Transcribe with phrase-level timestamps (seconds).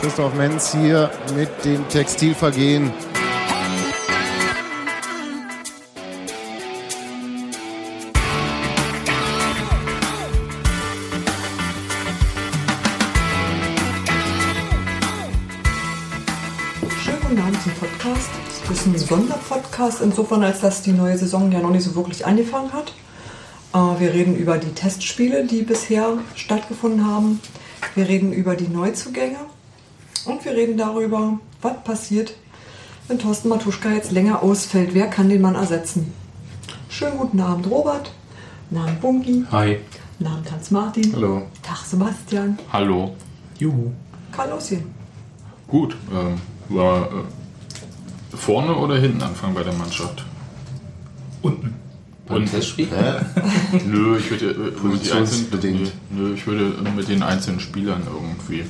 [0.00, 2.92] Christoph Menz hier mit dem Textilvergehen.
[17.02, 18.30] Schönen guten Abend zum Podcast.
[18.68, 22.24] Das ist ein Sonderpodcast, insofern, als dass die neue Saison ja noch nicht so wirklich
[22.24, 22.94] angefangen hat.
[23.96, 27.40] Äh, Wir reden über die Testspiele, die bisher stattgefunden haben.
[27.94, 29.38] Wir reden über die Neuzugänge.
[30.24, 32.34] Und wir reden darüber, was passiert,
[33.06, 34.92] wenn Thorsten Matuschka jetzt länger ausfällt.
[34.92, 36.12] Wer kann den Mann ersetzen?
[36.88, 38.10] Schönen guten Abend, Robert.
[38.68, 39.44] Guten Abend, Bunky.
[39.52, 39.78] Hi.
[40.18, 41.12] Guten Abend, Hans-Martin.
[41.14, 41.42] Hallo.
[41.62, 42.58] Tag, Sebastian.
[42.72, 43.14] Hallo.
[43.58, 43.92] Juhu.
[44.32, 44.82] Karl-Ossi.
[45.68, 45.96] Gut.
[46.12, 50.24] Ähm, war äh, vorne oder hinten anfangen bei der Mannschaft?
[51.42, 51.85] Unten.
[52.28, 52.88] Und Testspiel?
[53.86, 55.92] nö, ich würde äh, mit, die einzelnen, Positionsbedingt.
[56.10, 58.64] nö, ich würde mit den einzelnen Spielern irgendwie.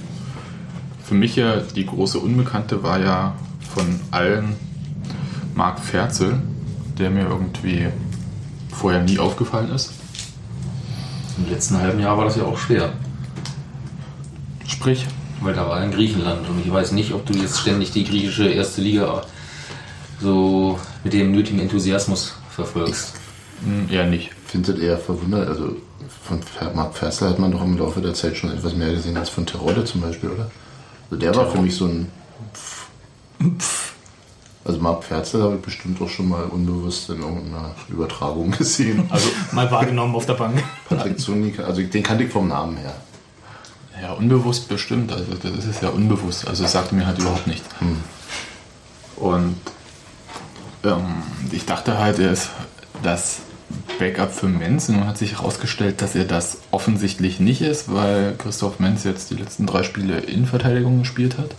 [1.02, 3.34] Für mich ja die große Unbekannte war ja
[3.74, 4.56] von allen
[5.54, 6.40] Marc Ferzel,
[6.98, 7.86] der mir irgendwie
[8.74, 9.92] vorher nie aufgefallen ist.
[11.38, 12.92] Im letzten halben Jahr war das ja auch schwer,
[14.66, 15.06] Sprich,
[15.40, 18.04] weil da war er in Griechenland und ich weiß nicht, ob du jetzt ständig die
[18.04, 19.22] griechische erste Liga
[20.20, 23.14] so mit dem nötigen Enthusiasmus verfolgst.
[23.62, 24.30] Mh, eher nicht.
[24.46, 25.76] Findet eher verwundert, also
[26.24, 26.40] von
[26.74, 29.46] Marc Ferster hat man doch im Laufe der Zeit schon etwas mehr gesehen als von
[29.46, 30.50] Terodde zum Beispiel, oder?
[31.10, 32.10] Also der war für mich so ein
[32.54, 33.92] Pff.
[34.64, 39.06] Also Marc Ferzel habe ich bestimmt auch schon mal unbewusst in irgendeiner Übertragung gesehen.
[39.10, 40.62] Also mal wahrgenommen auf der Bank.
[40.88, 42.94] Patrick Zunika, also den kannte ich vom Namen her.
[44.02, 45.12] Ja, unbewusst bestimmt.
[45.12, 46.48] Also das ist ja unbewusst.
[46.48, 47.62] Also es sagte mir halt überhaupt nicht.
[49.16, 49.56] Und
[50.84, 52.50] ähm, ich dachte halt, er ist
[53.02, 53.38] das
[53.98, 54.88] Backup für Menz.
[54.88, 59.30] Und nun hat sich herausgestellt, dass er das offensichtlich nicht ist, weil Christoph Menz jetzt
[59.30, 61.50] die letzten drei Spiele Innenverteidigung gespielt hat.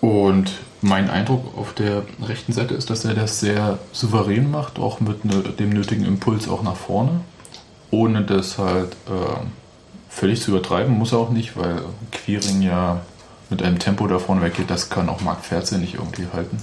[0.00, 5.00] Und mein Eindruck auf der rechten Seite ist, dass er das sehr souverän macht, auch
[5.00, 7.22] mit ne, dem nötigen Impuls auch nach vorne,
[7.90, 9.44] ohne das halt äh,
[10.10, 11.82] völlig zu übertreiben, muss er auch nicht, weil
[12.12, 13.00] Quiring ja
[13.48, 16.58] mit einem Tempo da vorne weggeht, das kann auch Marc Ferze nicht irgendwie halten.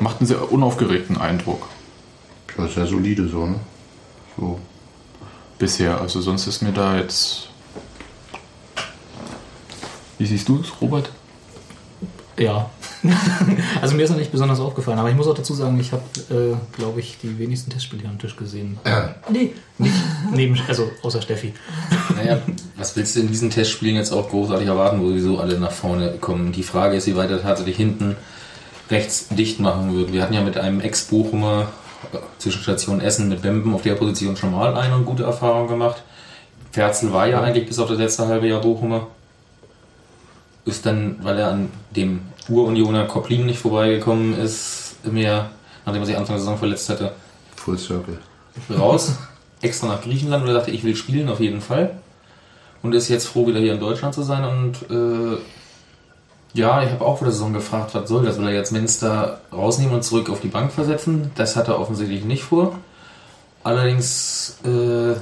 [0.00, 1.68] Macht einen sehr unaufgeregten Eindruck
[2.58, 3.56] Ja, sehr solide so, ne?
[4.36, 4.58] So.
[5.58, 6.00] bisher.
[6.00, 7.48] Also sonst ist mir da jetzt.
[10.18, 11.10] Wie siehst du es, Robert?
[12.38, 12.70] Ja.
[13.82, 16.02] also mir ist er nicht besonders aufgefallen, aber ich muss auch dazu sagen, ich habe,
[16.30, 18.78] äh, glaube ich, die wenigsten Testspiele hier am Tisch gesehen.
[19.30, 19.94] Nee, nicht
[20.32, 21.52] neben, also außer Steffi.
[22.16, 22.40] Naja,
[22.76, 26.14] was willst du in diesen Testspielen jetzt auch großartig erwarten, wo sowieso alle nach vorne
[26.20, 26.52] kommen?
[26.52, 28.16] Die Frage ist, wie weit er tatsächlich hinten
[28.90, 30.12] rechts dicht machen wird.
[30.12, 31.68] Wir hatten ja mit einem Ex-Bochumer
[32.12, 36.02] äh, Zwischenstation Essen mit Bemben auf der Position schon mal eine gute Erfahrung gemacht.
[36.72, 39.06] Ferzel war ja eigentlich bis auf das letzte halbe Jahr Bochumer.
[40.64, 45.50] Ist dann, weil er an dem Urunioner Koplin nicht vorbeigekommen ist, mehr,
[45.84, 47.12] nachdem er sich Anfang der Saison verletzt hatte,
[47.56, 48.18] Full Circle.
[48.76, 49.14] raus,
[49.62, 51.98] extra nach Griechenland und er dachte, ich will spielen auf jeden Fall.
[52.82, 54.44] Und ist jetzt froh, wieder hier in Deutschland zu sein.
[54.44, 55.38] Und äh,
[56.54, 58.38] ja, ich habe auch vor der Saison gefragt, was soll das?
[58.38, 61.32] Will er jetzt Münster rausnehmen und zurück auf die Bank versetzen?
[61.34, 62.78] Das hat er offensichtlich nicht vor.
[63.64, 65.14] Allerdings äh,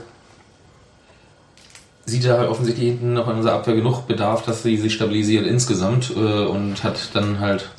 [2.04, 5.46] sieht er halt offensichtlich hinten noch in unserer Abwehr genug Bedarf, dass sie sich stabilisiert
[5.46, 7.70] insgesamt äh, und hat dann halt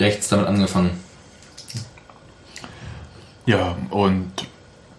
[0.00, 0.90] rechts damit angefangen.
[3.44, 4.30] Ja, und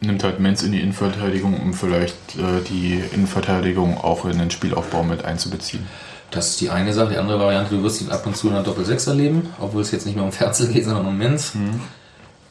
[0.02, 5.04] nimmt halt Menz in die Innenverteidigung, um vielleicht äh, die Innenverteidigung auch in den Spielaufbau
[5.04, 5.88] mit einzubeziehen.
[6.32, 7.10] Das ist die eine Sache.
[7.12, 9.92] Die andere Variante, du wirst ihn ab und zu in einer Doppel-6 erleben, obwohl es
[9.92, 11.54] jetzt nicht mehr um Ferzel geht, sondern um Menz.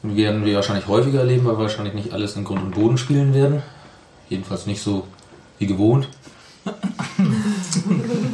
[0.03, 2.99] Und werden wir wahrscheinlich häufiger erleben, weil wir wahrscheinlich nicht alles in Grund und Boden
[2.99, 3.63] spielen werden.
[4.29, 5.07] Jedenfalls nicht so
[5.59, 6.09] wie gewohnt.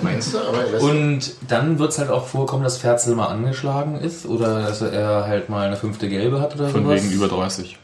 [0.03, 0.38] Meinst du?
[0.38, 4.82] Aber Und dann wird es halt auch vorkommen, dass Ferzel mal angeschlagen ist oder dass
[4.82, 7.03] er halt mal eine fünfte Gelbe hat oder Von sowas.
[7.03, 7.78] wegen über 30.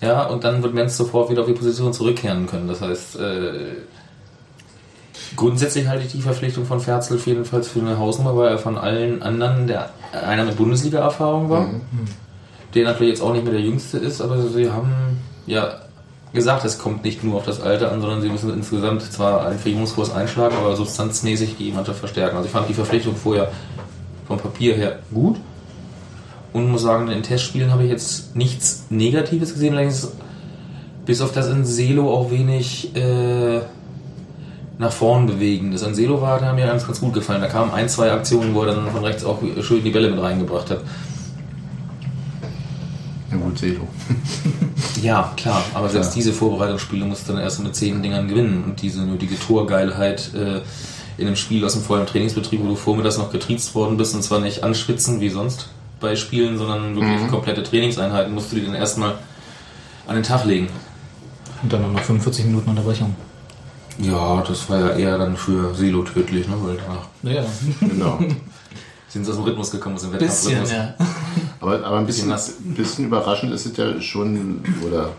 [0.00, 2.66] Ja, und dann wird Menz sofort wieder auf die Position zurückkehren können.
[2.68, 3.52] Das heißt, äh,
[5.36, 9.22] grundsätzlich halte ich die Verpflichtung von Ferzel jedenfalls für eine Hausnummer, weil er von allen
[9.22, 11.66] anderen der einer mit Bundesliga-Erfahrung war.
[12.74, 15.74] Der natürlich jetzt auch nicht mehr der Jüngste ist, aber sie haben ja
[16.32, 19.58] gesagt, es kommt nicht nur auf das Alter an, sondern sie müssen insgesamt zwar einen
[19.58, 22.36] Verjüngungskurs einschlagen, aber substanzmäßig die Mannschaft verstärken.
[22.36, 23.50] Also ich fand die Verpflichtung vorher
[24.26, 25.36] vom Papier her gut
[26.52, 30.10] und muss sagen, in den Testspielen habe ich jetzt nichts Negatives gesehen, allerdings
[31.04, 33.60] bis auf das Inselo auch wenig äh,
[34.82, 35.72] nach vorn bewegen.
[35.72, 37.40] Das Anselo war, hat mir ganz, ganz gut gefallen.
[37.40, 40.20] Da kamen ein, zwei Aktionen, wo er dann von rechts auch schön die Bälle mit
[40.20, 40.80] reingebracht hat.
[43.30, 43.80] Ja gut, Selo.
[45.00, 48.82] Ja, klar, aber selbst diese Vorbereitungsspiele musst du dann erst mit zehn Dingern gewinnen und
[48.82, 50.60] diese nötige Torgeilheit äh,
[51.18, 54.22] in einem Spiel aus dem vollen Trainingsbetrieb, wo du vormittags noch getriezt worden bist und
[54.22, 58.76] zwar nicht anschwitzen wie sonst bei Spielen, sondern wirklich komplette Trainingseinheiten, musst du dir dann
[58.76, 59.14] erstmal
[60.06, 60.68] an den Tag legen.
[61.62, 63.16] Und dann noch 45 Minuten Unterbrechung.
[63.98, 66.54] Ja, das war ja eher dann für Silo tödlich, ne?
[66.60, 67.44] weil danach Naja,
[67.80, 68.18] Genau.
[69.08, 70.70] sind sie aus dem Rhythmus gekommen, aus dem bisschen, Wettkampfrhythmus.
[70.72, 70.94] ja.
[71.60, 72.54] Aber, aber ein bisschen, nass.
[72.60, 75.10] bisschen überraschend ist es ja schon, oder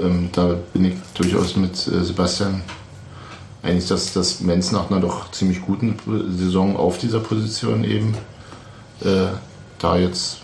[0.00, 2.62] ähm, da bin ich durchaus mit äh, Sebastian
[3.62, 5.96] eigentlich, dass, dass Menz nach einer doch ziemlich guten
[6.36, 8.14] Saison auf dieser Position eben
[9.04, 9.26] äh,
[9.78, 10.38] da jetzt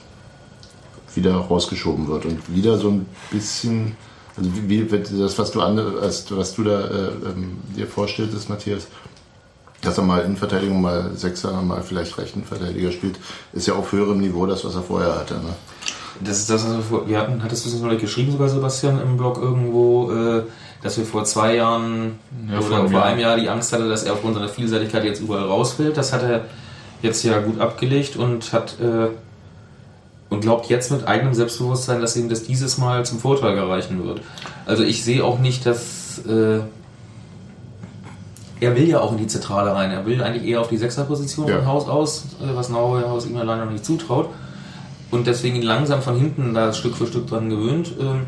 [1.15, 3.97] wieder rausgeschoben wird und wieder so ein bisschen,
[4.39, 8.87] also wie, wie das, was du, als, was du da äh, ähm, dir vorstelltest, Matthias,
[9.83, 13.19] dass er mal Innenverteidigung, mal Sechser, mal vielleicht rechten Verteidiger spielt,
[13.53, 15.35] ist ja auf höherem Niveau das, was er vorher hatte.
[15.35, 15.55] Ne?
[16.21, 19.01] Das ist das, was wir, vor, wir hatten, hattest du es neulich geschrieben sogar, Sebastian,
[19.01, 20.43] im Blog irgendwo, äh,
[20.83, 22.19] dass wir vor zwei Jahren
[22.51, 23.09] Ja, oder vor einem vor Jahr.
[23.09, 25.97] einem Jahr die Angst hatte, dass er aufgrund seiner Vielseitigkeit jetzt überall rausfällt.
[25.97, 26.47] Das hat er
[27.03, 29.09] jetzt ja gut abgelegt und hat äh,
[30.31, 34.21] und glaubt jetzt mit eigenem Selbstbewusstsein, dass ihm das dieses Mal zum Vorteil gereichen wird.
[34.67, 36.61] Also ich sehe auch nicht, dass äh,
[38.61, 39.91] er will ja auch in die Zentrale rein.
[39.91, 41.59] Er will eigentlich eher auf die Sechserposition Ja.
[41.59, 44.29] von Haus aus, äh, was Nauhaus ihm alleine noch nicht zutraut.
[45.11, 47.93] Und deswegen ihn langsam von hinten da Stück für Stück dran gewöhnt.
[47.99, 48.27] Ähm,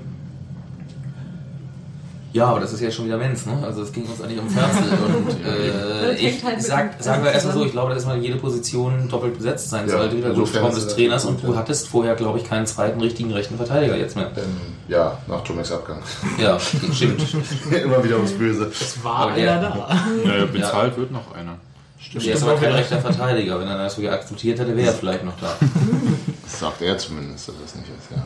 [2.33, 3.59] ja, aber das ist ja schon wieder Menz, ne?
[3.65, 4.85] Also es ging uns eigentlich um Ferzel.
[5.17, 9.09] Und äh, ich halt sag, sagen wir erstmal so, ich glaube, dass mal jede Position
[9.09, 11.25] doppelt besetzt sein Ja, sollte, wie der insofern Wunschtraum ist des Trainers.
[11.25, 11.59] Und du ja.
[11.59, 14.31] hattest vorher, glaube ich, keinen zweiten richtigen rechten Verteidiger jetzt mehr.
[14.37, 14.57] Ähm,
[14.89, 15.99] ja, nach Tomics Abgang.
[16.39, 17.23] Ja, stimmt.
[17.85, 18.71] Immer wieder aufs Böse.
[18.71, 19.99] Es war Aber einer der- da.
[20.25, 21.57] Naja, bezahlt wird noch einer.
[22.15, 23.61] Der ist aber kein rechter Verteidiger.
[23.61, 25.55] Wenn er das so akzeptiert hätte, wäre er vielleicht noch da.
[26.43, 28.11] Das sagt er zumindest, dass das nicht ist.
[28.11, 28.25] Ja.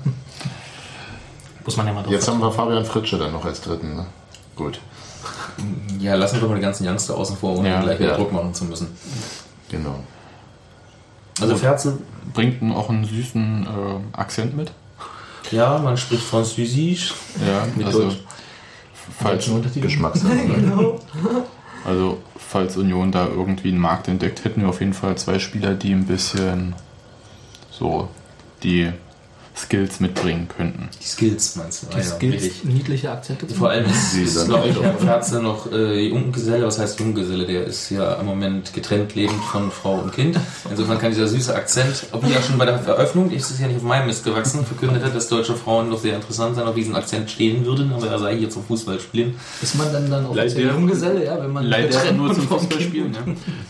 [1.65, 3.97] Muss man ja mal drauf Jetzt haben wir Fabian Fritsche dann noch als dritten.
[3.97, 4.07] Ne?
[4.55, 4.79] Gut,
[5.99, 8.17] Ja, lassen wir doch mal die ganzen Youngster außen vor, ohne Ja, gleich wieder ja.
[8.17, 8.89] Druck machen zu müssen.
[9.71, 9.97] genau.
[11.41, 11.99] Also Ferzel,
[12.33, 14.73] Bringt auch einen süßen äh, Akzent mit.
[15.51, 17.15] ja, man spricht Französisch.
[17.47, 18.17] Ja, Mit also, Deutsch.
[19.19, 20.33] falls, Geschmackssache.
[20.35, 20.55] ne?
[20.55, 21.01] Genau.
[21.85, 25.75] also falls Union da irgendwie einen Markt entdeckt, hätten wir auf jeden Fall zwei Spieler,
[25.75, 26.75] die ein bisschen
[27.71, 28.09] so
[28.63, 28.93] die
[29.57, 30.89] Skills mitbringen könnten.
[31.01, 31.87] Die Skills meinst du?
[31.87, 32.65] Ah, Die ja, Skills, richtig.
[32.65, 33.47] niedliche Akzente.
[33.47, 34.83] zu Vor allem ist, ist glaube ich, auch.
[34.83, 36.67] Herr Ferzel noch äh, Junggeselle.
[36.67, 37.47] Was heißt Junggeselle?
[37.47, 40.37] Der ist ja im Moment getrennt lebend von Frau und Kind.
[40.69, 43.77] Insofern kann dieser süße Akzent, ob ja schon bei der Eröffnung, ist es ja nicht
[43.77, 46.97] auf meinem Mist gewachsen, verkündet hat, dass deutsche Frauen doch sehr interessant sein, auf diesen
[46.97, 49.35] Akzent stehen würden, aber er sei hier zum Fußballspielen.
[49.63, 52.95] Ist man dann dann auch Leider- Junggeselle, ja, wenn man getrennt wird vom Kind?
[52.95, 53.21] ja.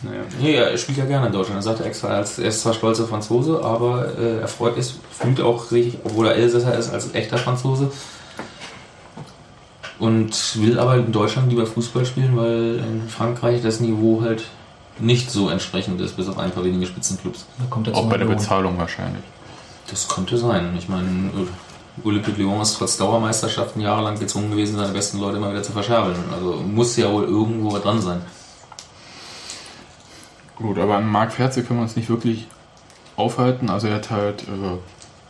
[0.02, 0.20] Naja.
[0.42, 1.58] Ja, ja, er spielt ja gerne in Deutschland.
[1.58, 4.94] Er sagt er extra, als, er ist zwar stolzer Franzose, aber äh, er freut ist,
[5.10, 7.90] fühlt auch sich, obwohl er Elsässer ist, als echter Franzose.
[9.98, 14.44] Und will aber in Deutschland lieber Fußball spielen, weil in Frankreich das Niveau halt
[14.98, 17.46] nicht so entsprechend ist, bis auf ein paar wenige Spitzenclubs.
[17.58, 18.36] Da kommt jetzt Auch bei der Lohn.
[18.36, 19.22] Bezahlung wahrscheinlich.
[19.90, 20.74] Das könnte sein.
[20.78, 21.30] Ich meine,
[22.02, 26.16] Olympique Lyon ist trotz Dauermeisterschaften jahrelang gezwungen gewesen, seine besten Leute immer wieder zu verscherbeln.
[26.32, 28.20] Also muss ja wohl irgendwo dran sein.
[30.56, 32.46] Gut, aber an Marc Ferze können wir uns nicht wirklich
[33.16, 33.70] aufhalten.
[33.70, 34.78] Also er hat halt äh,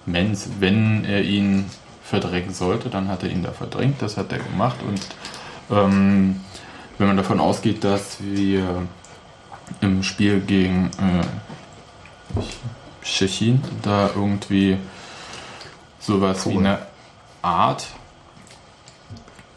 [0.07, 1.67] Menz, wenn er ihn
[2.03, 4.03] verdrängen sollte, dann hat er ihn da verdrängt.
[4.03, 4.77] Das hat er gemacht.
[4.87, 5.01] Und
[5.71, 6.41] ähm,
[6.99, 8.83] wenn man davon ausgeht, dass wir
[9.81, 11.25] im Spiel gegen äh,
[13.03, 14.77] Tschechien da irgendwie
[15.99, 16.79] sowas wie eine
[17.43, 17.87] Art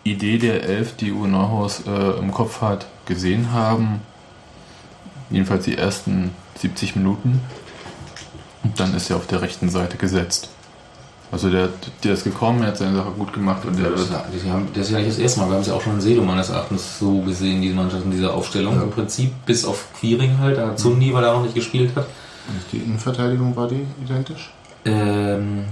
[0.03, 4.01] Idee der Elf, die Uwe Neuhaus äh, im Kopf hat, gesehen haben,
[5.29, 7.41] jedenfalls die ersten 70 Minuten.
[8.63, 10.49] Und dann ist er auf der rechten Seite gesetzt.
[11.31, 11.69] Also der,
[12.03, 14.91] der ist gekommen, er hat seine Sache gut gemacht und der Das, haben, das ist
[14.91, 15.47] ja nicht das erste Mal.
[15.47, 18.11] Wir haben es ja auch schon in Sedo meines Erachtens so gesehen, diese Mannschaft in
[18.11, 18.81] dieser Aufstellung.
[18.81, 22.05] Im Prinzip bis auf Quiring halt, da Zundi, weil er noch nicht gespielt hat.
[22.71, 24.53] Die Innenverteidigung war die identisch?
[24.85, 25.65] Ähm,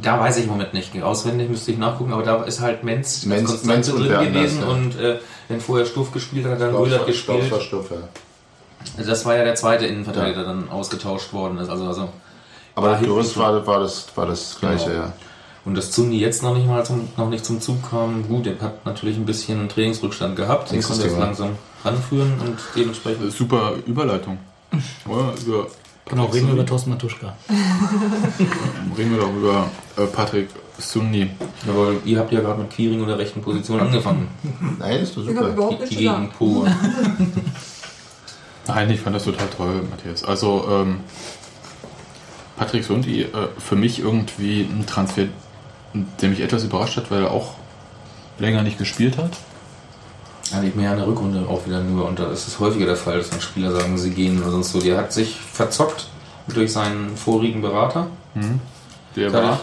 [0.00, 1.02] da weiß ich im Moment nicht.
[1.02, 4.68] Auswendig müsste ich nachgucken, aber da ist halt Menz, Menz- Menz drin gewesen ja.
[4.68, 5.18] und äh,
[5.48, 7.52] wenn vorher Stuff gespielt hat, hat dann Röhlert gespielt.
[7.60, 7.96] Stuff, ja.
[8.96, 11.68] Also das war ja der zweite Innenverteidiger, der dann ausgetauscht worden ist.
[11.68, 12.10] Also, also
[12.74, 14.96] Aber das Gerüst war, war, das, war das gleiche, Genau.
[15.02, 15.12] ja.
[15.66, 18.58] Und dass Zundi jetzt noch nicht mal zum, noch nicht zum Zug kam, gut, der
[18.60, 21.50] hat natürlich ein bisschen Trainingsrückstand gehabt, den konnte er jetzt langsam
[21.84, 23.30] ranführen und dementsprechend.
[23.32, 24.38] Super Überleitung.
[25.06, 25.32] Oder?
[25.44, 25.66] Über
[26.06, 27.36] Genau, reden wir über Thorsten Matuschka.
[28.98, 31.30] Reden wir doch über äh, Patrick Sunni.
[31.68, 34.26] Aber ihr habt ja gerade mit Quiring oder rechten Position angefangen.
[34.80, 35.48] Nein, ist doch Ich habe super.
[35.50, 35.96] überhaupt gesagt.
[35.98, 36.68] Gegenpol.
[38.66, 40.24] Nein, ich fand das total toll, Matthias.
[40.24, 41.00] Also, ähm,
[42.60, 45.28] Patrick Sundi äh, für mich irgendwie ein Transfer,
[45.94, 47.54] der mich etwas überrascht hat, weil er auch
[48.38, 49.30] länger nicht gespielt hat.
[50.52, 52.06] Ja, nicht mehr in der Rückrunde auch wieder nur.
[52.06, 54.72] Und da ist es häufiger der Fall, dass dann Spieler sagen, sie gehen oder sonst
[54.72, 54.80] so.
[54.80, 56.08] Der hat sich verzockt
[56.48, 58.08] durch seinen vorigen Berater.
[59.16, 59.58] Der Dadurch,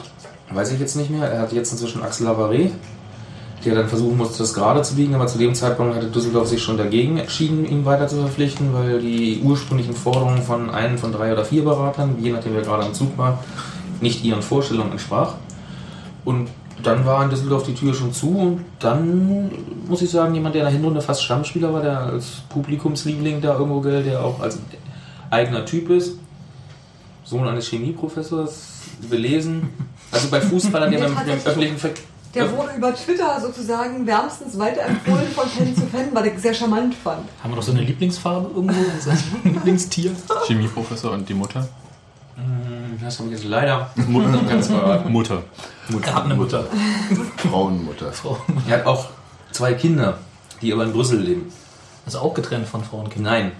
[0.50, 1.30] war weiß ich jetzt nicht mehr.
[1.30, 2.72] Er hat jetzt inzwischen Axel Lavaré,
[3.66, 5.16] der dann versuchen musste, das gerade zu biegen.
[5.16, 9.00] Aber zu dem Zeitpunkt hatte Düsseldorf sich schon dagegen entschieden, ihn weiter zu verpflichten, weil
[9.00, 12.94] die ursprünglichen Forderungen von einem von drei oder vier Beratern, je nachdem wer gerade am
[12.94, 13.44] Zug war,
[14.02, 15.36] nicht ihren Vorstellungen entsprach.
[16.24, 16.50] Und
[16.84, 19.52] dann war in Düsseldorf die Tür schon zu und dann
[19.88, 23.54] muss ich sagen, jemand, der in der Hinrunde fast Stammspieler war, der als Publikumsliebling da
[23.54, 24.60] irgendwo gilt, der auch als
[25.30, 26.20] eigener Typ ist,
[27.24, 28.78] Sohn eines Chemieprofessors,
[29.10, 29.70] belesen.
[30.12, 31.90] Also bei Fußballern, der mit dem öffentlichen Ver
[32.38, 36.96] Der wurde über Twitter sozusagen wärmstens weiterempfohlen von Fan zu Fan, weil ich sehr charmant
[36.96, 37.27] fand.
[37.44, 38.75] Haben wir doch so eine Lieblingsfarbe irgendwo?
[39.00, 40.12] Sein Lieblingstier?
[40.46, 41.67] Chemieprofessor und die Mutter.
[42.36, 45.12] Hm, Das habe ich jetzt leider nicht ganz verraten.
[45.12, 45.44] Mutter.
[46.03, 46.65] Er hat eine Mutter.
[47.38, 48.12] Frauenmutter.
[48.67, 49.08] Er hat auch
[49.51, 50.17] zwei Kinder,
[50.62, 51.51] die aber in Brüssel leben.
[52.06, 53.34] Also auch getrennt von Frauen und Kindern.
[53.34, 53.51] Nein,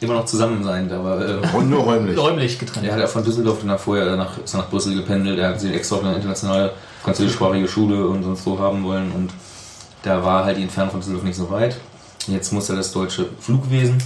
[0.00, 2.16] immer noch zusammen sein, aber äh, Und nur räumlich.
[2.16, 2.86] Räumlich getrennt.
[2.86, 5.38] er hat ja von Düsseldorf dann vorher nach, ist er nach Brüssel gependelt.
[5.38, 9.32] Er hat sich extra auf eine internationale französischsprachige Schule und sonst so haben wollen und
[10.02, 11.76] da war halt die Entfernung von Düsseldorf nicht so weit.
[12.26, 13.98] Jetzt muss er das deutsche Flugwesen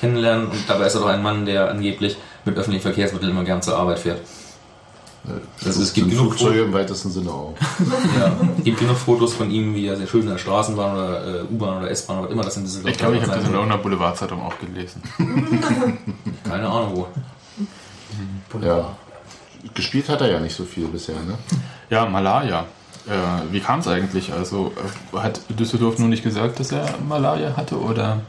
[0.00, 3.62] kennenlernen und dabei ist er doch ein Mann, der angeblich mit öffentlichen Verkehrsmitteln immer gern
[3.62, 4.20] zur Arbeit fährt.
[5.62, 7.54] Das ist, es gibt genug Flugzeuge im weitesten Sinne auch.
[8.18, 11.40] Ja, es gibt genug Fotos von ihm, wie er sehr schön in der Straßenbahn oder
[11.40, 13.44] äh, U-Bahn oder S-Bahn oder was immer das in Düsseldorf Ich glaube, ich habe das
[13.44, 15.00] in irgendeiner Boulevardzeitung auch gelesen.
[16.44, 17.06] Keine Ahnung
[18.52, 18.58] wo.
[18.60, 18.96] Ja.
[19.74, 21.38] Gespielt hat er ja nicht so viel bisher, ne?
[21.88, 22.66] Ja, Malaria.
[23.06, 24.32] Äh, wie kam es eigentlich?
[24.32, 24.72] Also
[25.12, 28.20] äh, hat Düsseldorf nur nicht gesagt, dass er Malaria hatte oder?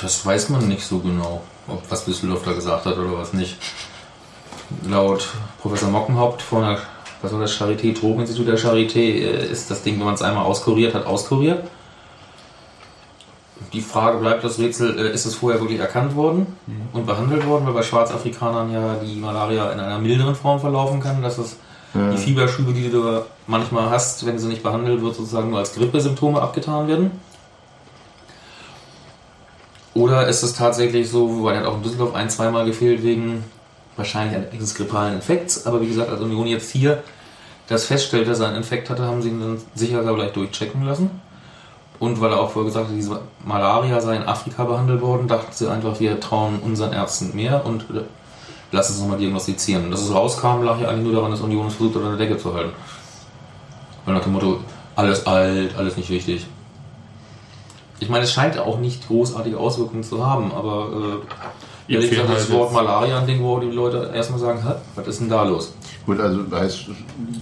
[0.00, 3.56] Das weiß man nicht so genau, ob was Düsseldorf da gesagt hat oder was nicht.
[4.86, 5.28] Laut
[5.60, 6.78] Professor Mockenhaupt von der,
[7.22, 10.44] was war das, Charité, Drogeninstitut der Charité, äh, ist das Ding, wenn man es einmal
[10.44, 11.68] auskuriert hat, auskuriert.
[13.72, 16.46] Die Frage bleibt das Rätsel, äh, ist es vorher wirklich erkannt worden
[16.92, 21.22] und behandelt worden, weil bei Schwarzafrikanern ja die Malaria in einer milderen Form verlaufen kann,
[21.22, 21.56] dass es
[21.94, 25.74] die Fieberschübe, die du da manchmal hast, wenn sie nicht behandelt wird, sozusagen nur als
[25.74, 27.10] Grippesymptome abgetan werden.
[29.94, 33.44] Oder ist es tatsächlich so, weil er hat auch in Düsseldorf ein, zweimal gefehlt wegen
[33.96, 37.02] wahrscheinlich eines grippalen Infekts, aber wie gesagt, als Union jetzt hier
[37.66, 41.10] das feststellt, dass er einen Infekt hatte, haben sie ihn dann sicher gleich durchchecken lassen.
[42.00, 45.52] Und weil er auch vorher gesagt hat, diese Malaria sei in Afrika behandelt worden, dachten
[45.52, 48.02] sie einfach, wir trauen unseren Ärzten mehr und äh,
[48.72, 49.84] lassen es nochmal diagnostizieren.
[49.84, 52.16] Und dass es rauskam, lag ja eigentlich nur daran, dass Union es versucht hat, unter
[52.16, 52.72] der Decke zu halten.
[54.06, 54.60] Weil nach dem Motto,
[54.96, 56.46] alles alt, alles nicht wichtig.
[57.98, 61.26] Ich meine, es scheint auch nicht großartige Auswirkungen zu haben, aber äh,
[61.98, 64.74] fehlt gesagt, das halt Wort jetzt- Malaria ein Ding, wo die Leute erstmal sagen, "Hä,
[64.94, 65.74] was ist denn da los?
[66.06, 66.86] Gut, also heißt,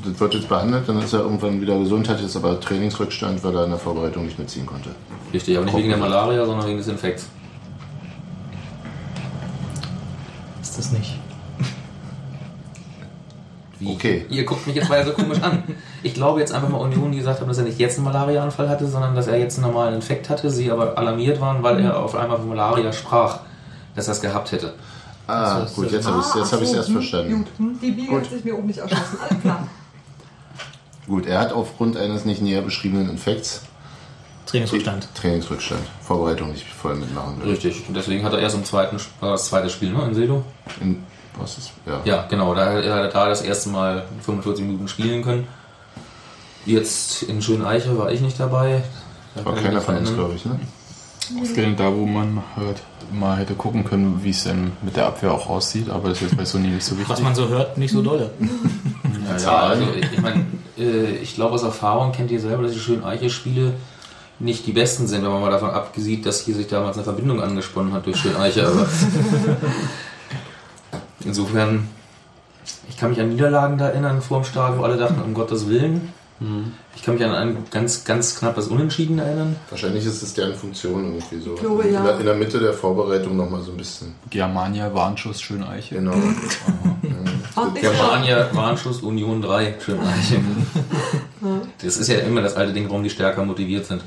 [0.04, 3.54] das wird jetzt behandelt, dann ist er irgendwann wieder gesund, hat jetzt aber Trainingsrückstand, weil
[3.54, 4.90] er in der Vorbereitung nicht mitziehen konnte.
[5.32, 7.28] Richtig, aber nicht wegen der Malaria, sondern wegen des Infekts.
[10.62, 11.18] Ist das nicht?
[13.78, 13.92] Wie?
[13.92, 14.26] Okay.
[14.28, 15.62] Ihr guckt mich jetzt weiter so komisch an.
[16.02, 18.68] Ich glaube jetzt einfach mal Union, die gesagt haben, dass er nicht jetzt einen Malariaanfall
[18.68, 21.96] hatte, sondern dass er jetzt einen normalen Infekt hatte, sie aber alarmiert waren, weil er
[22.02, 23.40] auf einmal von Malaria sprach,
[23.98, 24.74] dass er es gehabt hätte.
[25.26, 27.32] Ah, ist- gut, jetzt habe ich es Ah, hab so, erst hm, verstanden.
[27.38, 29.18] Gut, hm, die Biege hat sich mir auch nicht erschlossen.
[29.28, 29.66] Alles klar.
[31.06, 33.62] Gut, er hat aufgrund eines nicht näher beschriebenen Infekts
[34.46, 35.08] Trainingsrückstand.
[35.14, 37.50] Trainingsrückstand, Vorbereitung nicht voll mitmachen will.
[37.50, 37.84] Richtig.
[37.86, 40.42] Und deswegen hat er erst im zweiten, war das zweite Spiel, ne, in Selo?
[40.80, 41.02] In,
[41.38, 42.00] was ist, ja.
[42.04, 42.54] Ja, genau.
[42.54, 45.46] Da hat er da das erste Mal 45 Minuten spielen können.
[46.64, 48.82] Jetzt in Schöneiche war ich nicht dabei.
[49.34, 50.58] Da War keiner von uns, glaube ich, ne?
[51.40, 52.82] Ausgerechnet da, wo man halt
[53.12, 56.28] mal hätte gucken können, wie es denn mit der Abwehr auch aussieht, aber das ist
[56.28, 57.10] jetzt bei Sony nicht so wichtig.
[57.10, 58.30] Was man so hört, nicht so dolle.
[59.28, 60.46] Ja, ja, also ich meine,
[60.78, 63.74] äh, ich glaube aus Erfahrung kennt ihr selber, dass die schönen Eiche-Spiele
[64.38, 67.42] nicht die besten sind, wenn man mal davon abgesieht, dass hier sich damals eine Verbindung
[67.42, 68.66] angesponnen hat durch Schöneiche.
[68.66, 68.86] Aber
[71.24, 71.88] insofern,
[72.88, 75.68] ich kann mich an Niederlagen da erinnern vor dem Start, wo alle dachten, um Gottes
[75.68, 76.12] Willen.
[76.94, 79.56] Ich kann mich an ein ganz, ganz knappes Unentschieden erinnern.
[79.70, 81.54] Wahrscheinlich ist es deren Funktion irgendwie so.
[81.54, 82.02] glaube, in, ja.
[82.04, 84.14] der, in der Mitte der Vorbereitung nochmal so ein bisschen.
[84.30, 85.96] Germania, Warnschuss, Schöneiche.
[85.96, 86.14] Genau.
[87.74, 90.40] Ich Germania, Warnschuss, Union 3, Schöneiche.
[91.82, 94.02] Das ist ja immer das alte Ding, warum die stärker motiviert sind.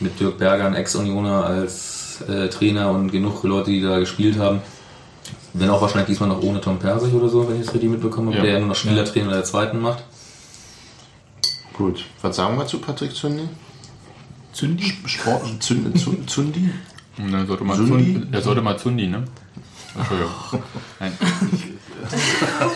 [0.00, 4.60] Mit Dirk Berger, ein Ex-Unioner als äh, Trainer und genug Leute, die da gespielt haben.
[5.54, 8.28] Wenn auch wahrscheinlich diesmal noch ohne Tom Persig oder so, wenn ich es richtig mitbekommen
[8.28, 8.42] habe, Ja.
[8.42, 10.02] der ja nur noch Spielertrainer der zweiten macht.
[11.74, 12.04] Gut.
[12.22, 13.48] Was sagen wir zu Patrick Zundi?
[14.52, 14.92] Zündi?
[15.06, 16.70] Sport, Zünd, Zund, Zundi?
[17.18, 18.14] Und dann sollte mal Zundi?
[18.14, 19.24] Zundi, sollte mal Zundi, ne?
[19.96, 20.32] Entschuldigung.
[21.00, 21.12] Nein.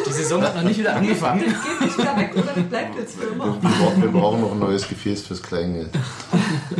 [0.06, 1.40] Die Saison hat noch nicht wieder angefangen.
[1.40, 3.60] Geht nicht wieder weg oder das bleibt jetzt für immer.
[3.62, 5.90] Wir brauchen, wir brauchen noch ein neues Gefäß fürs Kleingeld.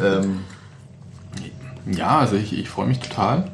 [0.03, 0.41] ähm,
[1.87, 3.51] Ja, also ich, ich freue mich total.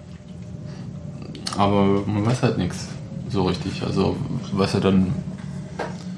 [1.56, 2.88] Aber man weiß halt nichts
[3.30, 3.82] so richtig.
[3.82, 4.16] Also
[4.52, 5.12] was er dann.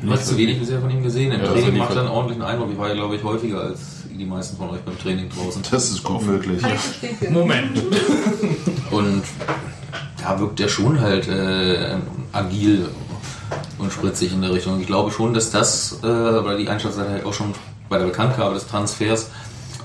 [0.06, 1.32] Du hast zu wenig bisher von ihm gesehen.
[1.32, 2.70] Im Ja, Training macht er einen ordentlichen Eindruck.
[2.70, 5.62] Ich war ja, glaube ich, häufiger als die meisten von euch beim Training draußen.
[5.70, 6.62] das ist gut möglich.
[6.62, 7.34] Bestätigen.
[7.34, 7.82] Moment.
[8.92, 9.22] Und
[10.22, 11.96] da wirkt er schon halt äh,
[12.32, 12.88] agil
[13.78, 14.80] und spritzig in der Richtung.
[14.80, 17.52] Ich glaube schon, dass das, äh, weil die Einschätzung halt auch schon
[17.88, 19.30] bei der Bekanntgabe des Transfers,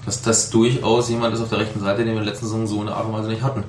[0.06, 2.68] dass das durchaus jemand ist auf der rechten Seite, den wir in der letzten Saison
[2.68, 3.63] so in der Art und Weise nicht hatten.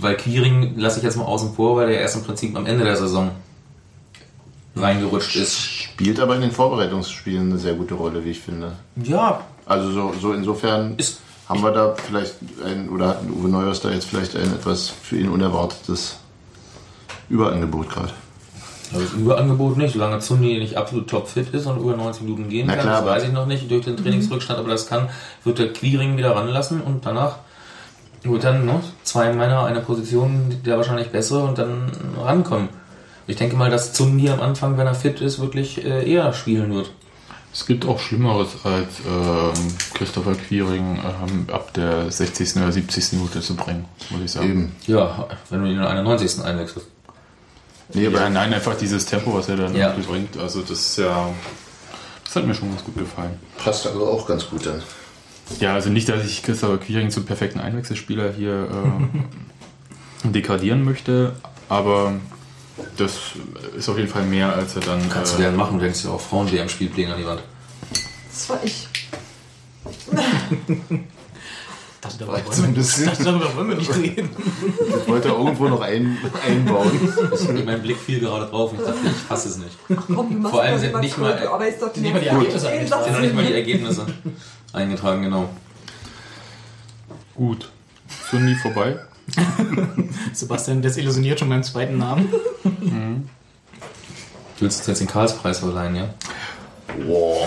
[0.00, 2.84] Weil Quiring lasse ich jetzt mal außen vor, weil der erst im Prinzip am Ende
[2.84, 3.30] der Saison
[4.76, 5.58] reingerutscht ist.
[5.60, 8.72] Spielt aber in den Vorbereitungsspielen eine sehr gute Rolle, wie ich finde.
[9.02, 12.34] Ja, Also so, so insofern Ist- haben wir da vielleicht
[12.64, 16.16] ein, oder hat Uwe Neuers da jetzt vielleicht ein etwas für ihn unerwartetes
[17.28, 18.12] Überangebot gerade.
[18.92, 22.66] Also das Überangebot nicht, solange Zundi nicht absolut topfit ist und über 90 Minuten gehen
[22.66, 25.08] Na kann, klar, das weiß ich noch nicht durch den Trainingsrückstand, aber das kann,
[25.44, 27.36] wird der Quiring wieder ranlassen und danach
[28.24, 32.68] wird dann ne, zwei Männer eine Position, der wahrscheinlich bessere und dann rankommen.
[33.26, 36.72] Ich denke mal, dass Zundi am Anfang, wenn er fit ist, wirklich äh, eher spielen
[36.74, 36.92] wird.
[37.52, 42.56] Es gibt auch Schlimmeres als ähm, Christopher Quiring ähm, ab der 60.
[42.56, 43.14] oder 70.
[43.14, 44.48] Minute zu bringen, muss ich sagen.
[44.50, 44.76] Eben.
[44.86, 46.44] Ja, wenn du ihn in der 91.
[46.44, 46.86] einwechselst.
[47.92, 49.92] Nee, aber Ja, nein, einfach dieses Tempo, was er dann Ja.
[50.08, 50.36] bringt.
[50.38, 51.28] Also das ist ja.
[52.24, 53.36] Das hat mir schon ganz gut gefallen.
[53.58, 54.80] passt also auch ganz gut dann.
[55.58, 58.68] Ja, also nicht, dass ich Christopher Quiring zum perfekten Einwechselspieler hier
[60.24, 61.32] äh, degradieren möchte,
[61.68, 62.12] aber
[62.96, 63.12] das
[63.76, 65.08] ist auf jeden Fall mehr, als er dann.
[65.10, 67.42] Kannst du äh, gerne machen, du denkst ja auch Frauen-WM-Spielpläne an die Wand.
[68.32, 68.88] Das war ich.
[72.02, 73.04] Das, darüber, So wollen ein wir, bisschen.
[73.10, 74.30] das, darüber wollen wir nicht reden.
[75.02, 76.90] Ich wollte irgendwo noch ein, einbauen.
[77.66, 79.76] mein Blick fiel gerade drauf und ich dachte, ich fasse es nicht.
[80.06, 82.26] Komm, du machst Vor allem das sind nicht mal- du doch die Nicht mal die
[82.26, 83.04] ganze Ergebnisse eingetragen.
[83.04, 84.06] sind noch nicht mal die Ergebnisse
[84.72, 85.50] eingetragen, genau.
[87.34, 87.68] Gut.
[88.30, 88.98] Sunni vorbei.
[90.32, 92.28] Sebastian desillusioniert schon beim zweiten Namen.
[94.56, 96.08] Du willst jetzt den Karlspreis verleihen, ja?
[97.08, 97.46] Oi.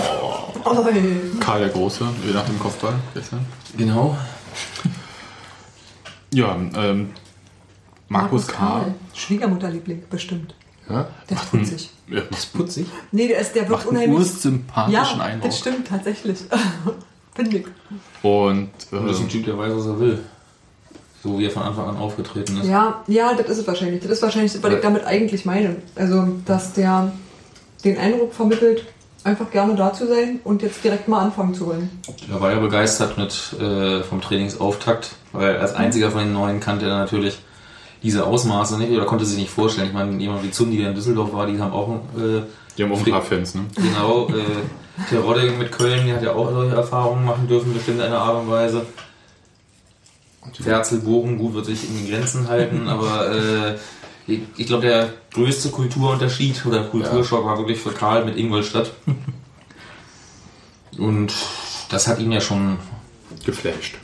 [1.39, 3.45] Karl der Große, je nach dem Kopfball gestern.
[3.77, 4.17] Genau.
[6.35, 7.11] Ja, ähm,
[8.07, 8.95] Markus, Karl.
[9.13, 10.55] Schwiegermutterliebling, bestimmt.
[10.89, 11.07] Ja?
[11.29, 11.89] Der ist putzig.
[12.07, 12.87] Ja, Das ist putzig.
[13.11, 14.17] Nee, der, ist, der wirkt macht einen unheimlich.
[14.17, 15.51] ursympathischen Ja, Eindruck.
[15.51, 16.39] das stimmt tatsächlich.
[17.35, 17.65] Finde ich.
[18.23, 20.23] Und Und das ist ein Typ, der weiß, was er will.
[21.23, 22.67] So wie er von Anfang an aufgetreten ist.
[22.67, 24.01] Ja, ja, das ist es wahrscheinlich.
[24.01, 25.77] Das ist wahrscheinlich, was ich damit eigentlich meine.
[25.95, 27.13] Also, dass der
[27.85, 28.85] den Eindruck vermittelt,
[29.23, 31.89] einfach gerne da zu sein und jetzt direkt mal anfangen zu wollen.
[32.29, 36.87] Er war ja begeistert mit äh, vom Trainingsauftakt, weil als einziger von den Neuen kannte
[36.87, 37.37] er natürlich
[38.01, 39.87] diese Ausmaße nicht oder konnte sich nicht vorstellen.
[39.87, 42.41] Ich meine, jemand wie Zundi, der in Düsseldorf war, die haben auch äh,
[42.77, 43.65] die haben auch ein paar Fans, ne?
[43.75, 48.05] genau äh, Terodde mit Köln, die hat ja auch solche Erfahrungen machen dürfen, bestimmt in
[48.05, 48.85] einer Art und Weise.
[50.51, 53.75] Ferzel, Bogen, gut, wird sich in den Grenzen halten, aber äh,
[54.27, 58.91] ich, ich glaube, der größte Kulturunterschied oder Kulturschock war wirklich für Karl mit Ingolstadt.
[60.97, 61.33] Und
[61.89, 62.77] das hat ihn ja schon,
[63.45, 63.95] Geflasht.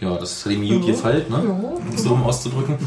[0.00, 1.38] ja, das hat ihm gut gefallen, ne?
[1.38, 2.78] Um es so um auszudrücken.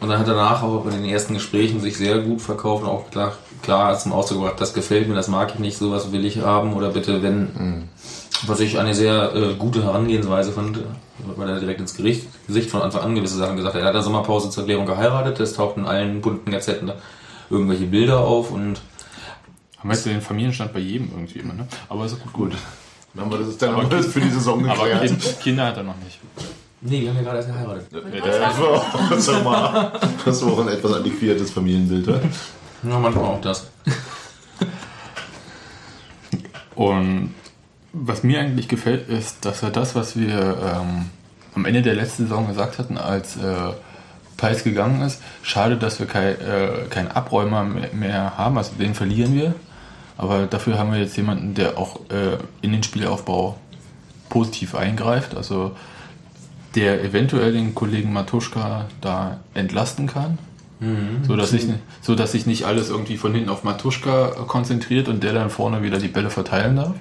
[0.00, 2.88] Und dann hat er danach auch bei den ersten Gesprächen sich sehr gut verkauft und
[2.88, 6.24] auch klar, klar zum Ausdruck gebracht, das gefällt mir, das mag ich nicht, sowas will
[6.24, 7.88] ich haben oder bitte, wenn,
[8.46, 10.80] was ich eine sehr äh, gute Herangehensweise fand,
[11.36, 13.80] weil er direkt ins Gericht, Gesicht von Anfang an gewisse Sachen gesagt hat.
[13.82, 16.94] Er hat in der Sommerpause zur Erklärung geheiratet, es tauchten in allen bunten Gazetten da
[17.50, 18.80] irgendwelche Bilder auf und
[19.78, 21.66] Haben wir jetzt den Familienstand bei jedem irgendwie immer, ne?
[21.88, 22.32] Aber ist gut.
[22.32, 22.52] gut.
[23.14, 25.06] Dann haben wir das dann auch das für die Saison Aber geklärt.
[25.06, 26.18] kind, Kinder hat er noch nicht.
[26.80, 27.86] nee, wir haben ja gerade erst geheiratet.
[29.12, 29.92] Das war, mal,
[30.24, 32.06] das war auch ein etwas antiquiertes Familienbild.
[32.06, 32.20] Ja?
[32.88, 33.66] Ja, manchmal auch das.
[36.74, 37.34] Und
[37.92, 41.06] was mir eigentlich gefällt, ist, dass er das, was wir ähm,
[41.54, 43.72] am Ende der letzten Saison gesagt hatten, als äh,
[44.36, 49.34] Peis gegangen ist, schade, dass wir kein, äh, keinen Abräumer mehr- haben, also den verlieren
[49.34, 49.54] wir.
[50.16, 53.58] Aber dafür haben wir jetzt jemanden, der auch äh, in den Spielaufbau
[54.28, 55.72] positiv eingreift, also
[56.74, 60.38] der eventuell den Kollegen Matuschka da entlasten kann.
[61.26, 61.62] So dass, sich,
[62.00, 65.82] so dass sich nicht alles irgendwie von hinten auf Matuschka konzentriert und der dann vorne
[65.82, 66.94] wieder die Bälle verteilen darf.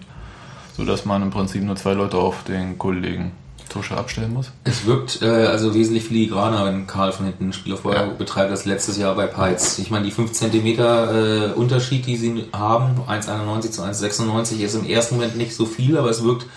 [0.82, 3.34] So dass man im Prinzip nur zwei Leute auf den Kollegen
[3.70, 4.52] Tusche abstellen muss.
[4.64, 8.06] Es wirkt äh, also wesentlich filigraner, wenn Karl von hinten ein Spielaufbau Ja.
[8.08, 9.78] betreibt, als letztes Jahr bei Peitz.
[9.78, 14.88] Ich meine, die 5 cm äh, Unterschied, die sie haben, 1,91 zu 1,96, ist im
[14.88, 16.48] ersten Moment nicht so viel, aber es wirkt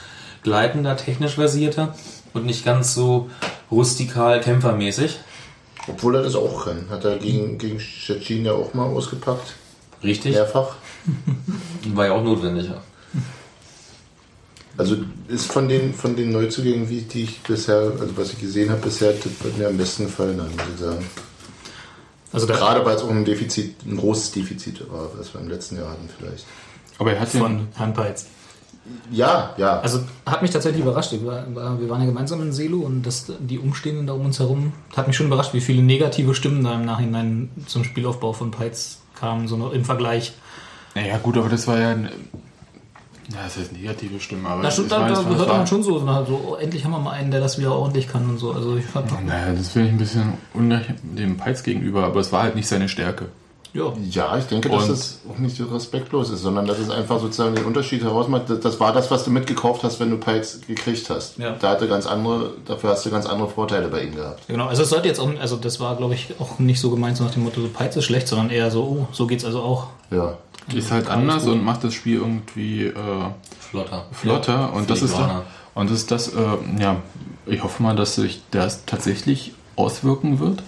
[0.42, 1.94] gleitender, technisch versierter
[2.32, 3.28] und nicht ganz so
[3.70, 5.20] rustikal kämpfermäßig.
[5.86, 6.86] Obwohl er das auch kann.
[6.88, 9.52] Hat er gegen, gegen Szczecin ja auch mal ausgepackt.
[10.02, 10.32] Richtig?
[10.32, 10.76] Mehrfach.
[11.92, 12.68] War ja auch notwendig.
[12.68, 12.80] Ja.
[14.76, 14.96] Also
[15.28, 18.80] ist von den, von den Neuzugängen, wie die ich bisher, also was ich gesehen habe
[18.80, 21.04] bisher, das wird mir am besten gefallen, muss ich sagen.
[22.32, 25.76] Also Gerade weil es auch ein Defizit, ein großes Defizit war, was wir im letzten
[25.76, 26.44] Jahr hatten vielleicht.
[26.98, 28.26] Aber er hat den, von Herrn Peitz.
[29.10, 29.78] Ja, ja.
[29.80, 31.12] Also hat mich tatsächlich überrascht.
[31.12, 35.06] Wir waren ja gemeinsam in Selo und das, die Umstehenden da um uns herum hat
[35.06, 39.48] mich schon überrascht, wie viele negative Stimmen da im Nachhinein zum Spielaufbau von Peitz kamen,
[39.48, 40.34] so noch im Vergleich.
[40.94, 42.10] naja gut, aber das war ja, ein,
[43.32, 45.82] ja, das heißt negative Stimme, aber Da, ich stimmt, da, da gehört war- man schon
[45.82, 48.38] so, na, so, oh, endlich haben wir mal einen, der das wieder ordentlich kann und
[48.38, 48.52] so.
[48.52, 52.32] Also ich fand, Naja, das finde ich ein bisschen unrecht dem Peitz gegenüber, aber es
[52.32, 53.26] war halt nicht seine Stärke.
[53.72, 56.90] ja, Ja, ich denke, dass Und- das auch nicht so respektlos ist, sondern dass es
[56.90, 58.42] einfach sozusagen den Unterschied herausmacht.
[58.48, 61.38] Das- Das war das, was du mitgekauft hast, wenn du Pikes gekriegt hast.
[61.38, 61.56] Ja.
[61.58, 64.46] Da hatte ganz andere, dafür hast du ganz andere Vorteile bei ihm gehabt.
[64.46, 64.66] genau.
[64.66, 67.24] Also es sollte jetzt auch, also das war, glaube ich, auch nicht so gemeint, so
[67.24, 69.88] nach dem Motto, so Peitz ist schlecht, sondern eher so, oh, so geht's also auch.
[70.12, 70.38] Ja.
[70.72, 72.94] Ist halt anders und macht das Spiel irgendwie äh,
[73.60, 74.06] Flotter.
[74.12, 76.40] flotter und das ist da, und das ist das, äh,
[76.78, 77.02] ja,
[77.46, 80.62] ich hoffe mal, dass sich das tatsächlich auswirken wird.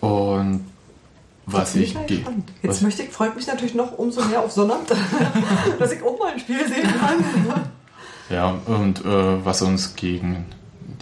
[0.00, 0.64] Und
[1.46, 2.02] was ich, was,
[2.62, 4.90] Jetzt möchte ich, freut mich natürlich noch umso mehr auf Sonnabend,
[5.78, 7.24] dass ich auch mal ein Spiel sehen kann.
[8.30, 10.46] ja, und äh, was uns gegen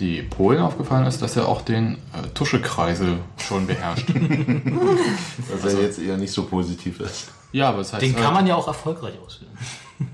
[0.00, 4.08] die Polen aufgefallen ist, dass er auch den äh, Tuschekreisel schon beherrscht.
[5.62, 7.28] Was ja jetzt eher nicht so positiv ist.
[7.52, 9.52] ja, aber es heißt Den halt, kann man ja auch erfolgreich ausführen.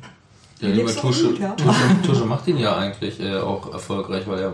[0.61, 1.51] Ja, geht's doch Tusche, gut, ja.
[1.53, 4.53] Tusche, Tusche macht ihn ja eigentlich äh, auch erfolgreich, weil er,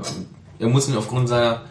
[0.58, 1.62] er muss ihn aufgrund seiner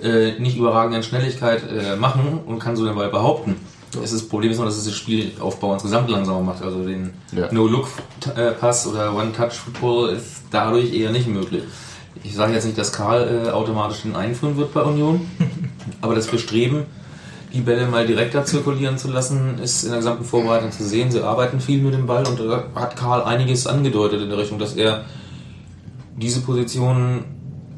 [0.00, 3.56] äh, nicht überragenden Schnelligkeit äh, machen und kann so den Ball behaupten.
[3.94, 6.62] Es ist, das Problem ist nur, dass es den Spielaufbau insgesamt langsamer macht.
[6.62, 7.50] Also den Ja.
[7.50, 11.64] No-Look-Pass oder One-Touch-Football ist dadurch eher nicht möglich.
[12.22, 15.28] Ich sage jetzt nicht, dass Karl äh, automatisch den einführen wird bei Union,
[16.00, 16.86] aber das Bestreben,
[17.52, 21.10] die Bälle mal direkter zirkulieren zu lassen, ist in der gesamten Vorbereitung zu sehen.
[21.10, 24.58] Sie arbeiten viel mit dem Ball und da hat Karl einiges angedeutet in der Richtung,
[24.58, 25.04] dass er
[26.16, 27.24] diese Position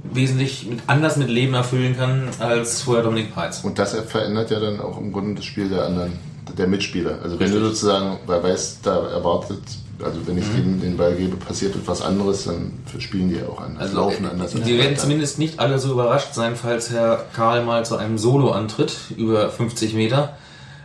[0.02, 3.62] wesentlich mit, anders mit Leben erfüllen kann als vorher Dominik Peitz.
[3.62, 6.12] Und das verändert ja dann auch im Grunde das Spiel der anderen,
[6.56, 7.18] der Mitspieler.
[7.22, 7.60] Also wenn Richtig.
[7.60, 9.62] du sozusagen, weil weißt, da erwartet,
[10.04, 13.60] also wenn ich den, den Ball gebe, passiert etwas anderes, dann spielen die ja auch
[13.60, 14.52] anders, Also laufen anders.
[14.54, 18.50] die werden zumindest nicht alle so überrascht sein, falls Herr Karl mal zu einem Solo
[18.52, 20.36] antritt, über 50 Meter,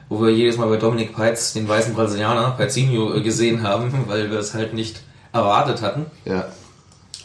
[0.10, 4.30] wo wir jedes Mal bei Dominik Peitz den weißen Brasilianer, Peizinho, äh, gesehen haben, weil
[4.32, 5.02] wir es halt nicht
[5.34, 6.06] erwartet hatten.
[6.26, 6.48] Ja,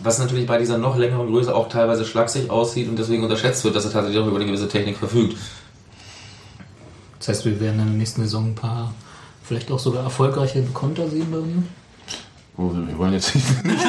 [0.02, 3.76] Was natürlich bei dieser noch längeren Größe auch teilweise schlaksig aussieht und deswegen unterschätzt wird,
[3.76, 5.36] dass er tatsächlich auch über eine gewisse Technik verfügt.
[7.18, 8.94] Das heißt, wir werden in der nächsten Saison ein paar,
[9.44, 11.66] vielleicht auch sogar erfolgreiche Konter sehen bei uns.
[12.60, 13.46] Oh, wir wollen jetzt nicht.
[13.64, 13.82] Nicht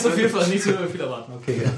[0.00, 1.62] so viel, nicht so viel erwarten, okay.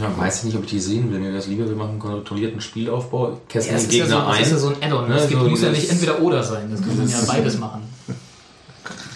[0.00, 1.20] Ja, weiß ich nicht, ob ich die sehen will.
[1.20, 4.04] Mir wäre es lieber, wir machen einen kontrollierten Spielaufbau, kästen Ja, es den ist ja
[4.04, 4.42] Gegner so, das ein.
[4.42, 5.08] ist ja so ein Add-on.
[5.08, 6.68] Ne, Es gibt, so muss ja nicht entweder oder sein.
[6.70, 7.82] Das kann man ja beides machen.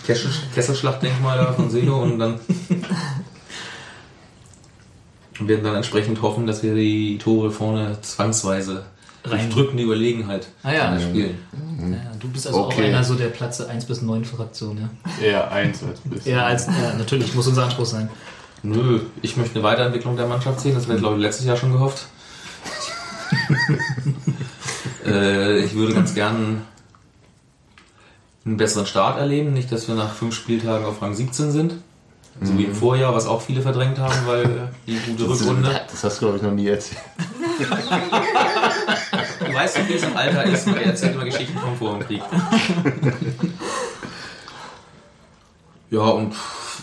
[0.06, 2.38] Kessel, Kesselschlachtdenkmal da von Selo und dann
[5.40, 8.84] und werden dann entsprechend hoffen, dass wir die Tore vorne zwangsweise
[9.22, 9.50] durch Rein.
[9.50, 10.98] drückende Überlegenheit Ah ja.
[11.00, 11.36] spielen.
[11.92, 12.86] Ja, du bist also auch Okay.
[12.86, 14.88] einer so der Platze 1 bis 9 Fraktion, ja?
[15.24, 16.32] eher eins als bisschen.
[16.32, 18.08] Ja, als, ja, natürlich muss unser Anspruch sein.
[18.62, 20.74] Nö, ich möchte eine Weiterentwicklung der Mannschaft sehen.
[20.74, 22.06] Das wäre, glaube ich, letztes Jahr schon gehofft.
[25.06, 26.62] äh, ich würde ganz gern
[28.44, 29.52] einen besseren Start erleben.
[29.52, 31.74] Nicht, dass wir nach fünf Spieltagen auf Rang 17 sind.
[32.42, 34.48] So wie im Vorjahr, was auch viele verdrängt haben, weil äh,
[34.86, 35.78] die gute Rückrunde.
[35.90, 37.00] Das hast du, glaube ich, noch nie erzählt.
[39.50, 41.98] Du weißt doch, wie es im Alter ist, weil er erzählt immer Geschichten vom Vor
[41.98, 42.22] dem Krieg.
[45.90, 46.34] Ja, und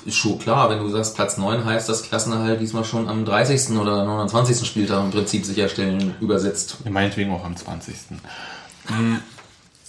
[0.05, 3.77] ist schon klar, wenn du sagst, Platz 9 heißt, dass Klassenerhalt diesmal schon am 30.
[3.77, 4.67] oder 29.
[4.67, 6.77] Spieltag im Prinzip sicherstellen übersetzt.
[6.89, 7.95] Meinetwegen auch am 20.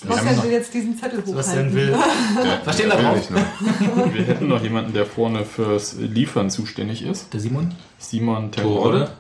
[0.01, 1.75] Sebastian will jetzt diesen Zettel Sebastian hochhalten.
[1.75, 1.97] will.
[2.64, 3.14] Was steht da Ja, drauf?
[3.17, 4.14] ehrlich, ne?
[4.14, 7.33] Wir hätten noch jemanden, der vorne fürs Liefern zuständig ist.
[7.35, 7.75] Der Simon?
[7.99, 8.53] Simon.
[8.53, 9.11] Terode.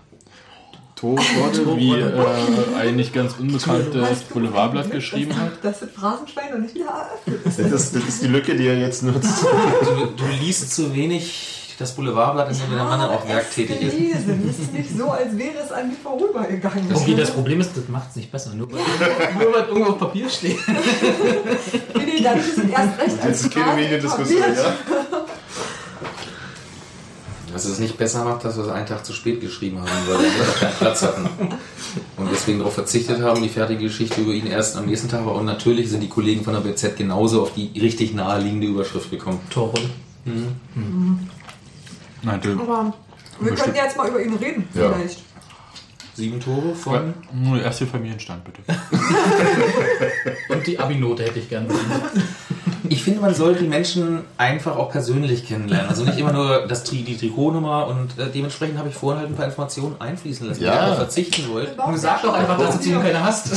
[0.98, 5.52] Torode, wie äh, ein nicht ganz unbekanntes Boulevardblatt geschrieben hat.
[5.62, 7.40] Das Phrasenschwein noch nicht wieder eröffnet.
[7.44, 9.28] Das, ist- das ist die Lücke, die er jetzt nutzt.
[9.84, 14.26] Du, du liest zu wenig das Boulevardblatt, in dem der Mann auch werktätig ist.
[14.28, 16.84] Es ist nicht so, als wäre es an mir vorübergegangen.
[16.92, 18.52] Okay, das Problem ist, das macht es nicht besser.
[18.54, 18.80] Nur weil,
[19.40, 20.58] nur weil irgendwo auf Papier steht.
[20.66, 24.74] Nee, nee, dann ist es erst recht Das ist keine Mediendiskussion, ja?
[27.58, 30.20] Was es nicht besser macht, dass wir es einen Tag zu spät geschrieben haben, weil
[30.20, 31.28] wir einfach keinen Platz hatten.
[32.16, 35.26] Und deswegen darauf verzichtet haben, die fertige Geschichte über ihn erst am nächsten Tag.
[35.26, 39.40] Und natürlich sind die Kollegen von der BZ genauso auf die richtig naheliegende Überschrift gekommen.
[39.50, 39.90] Torrolle.
[42.22, 42.94] Meinte, Aber
[43.40, 44.92] wir können jetzt mal über ihn reden, Ja.
[44.92, 45.24] vielleicht.
[46.18, 47.14] Sieben Tore von.
[47.32, 48.60] Nur erst den Familienstand, bitte.
[50.48, 51.68] Und die Abi-Note hätte ich gerne.
[52.88, 55.88] Ich finde, man sollte die Menschen einfach auch persönlich kennenlernen.
[55.88, 59.30] Also nicht immer nur das, Tri- die Trikotnummer und äh, dementsprechend habe ich vorhin halt
[59.30, 60.70] ein paar Informationen einfließen lassen, Ja.
[60.70, 61.68] wenn ihr darauf verzichten wollt.
[61.94, 63.52] Sag doch einfach, dass du zu ihm keine hast.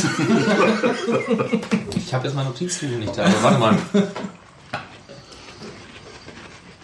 [1.95, 3.77] Ich habe jetzt mein Notizbuch nicht da, aber warte mal.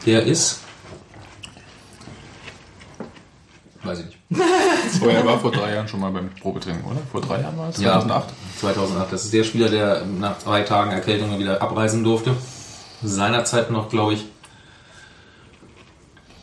[0.08, 0.62] Der ist.
[3.84, 4.17] Weiß ich nicht.
[5.02, 7.00] Oh, er war vor drei Jahren schon mal beim Probetraining, oder?
[7.12, 7.78] Vor drei Jahren war es?
[7.78, 8.00] Ja.
[8.00, 8.34] 2008?
[8.60, 9.14] 2008.
[9.14, 12.36] Das ist der Spieler, der nach zwei Tagen Erkältung wieder abreisen durfte.
[13.04, 14.26] Seinerzeit noch, glaube ich,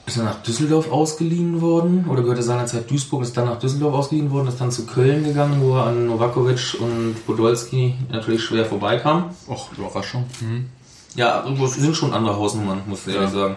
[0.06, 4.30] ist er nach Düsseldorf ausgeliehen worden oder gehörte seinerzeit Duisburg, ist dann nach Düsseldorf ausgeliehen
[4.30, 9.30] worden, ist dann zu Köln gegangen, wo er an Novakovic und Podolski natürlich schwer vorbeikam.
[9.48, 10.26] Och, Überraschung.
[10.40, 10.66] Mhm.
[11.14, 13.56] Ja, es sind schon andere Hausnummern, muss ich ehrlich sagen.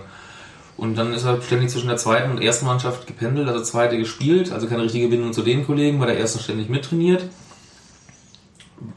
[0.78, 4.52] Und dann ist er ständig zwischen der zweiten und ersten Mannschaft gependelt, also zweite gespielt,
[4.52, 7.24] also keine richtige Bindung zu den Kollegen, bei der ersten ständig mittrainiert.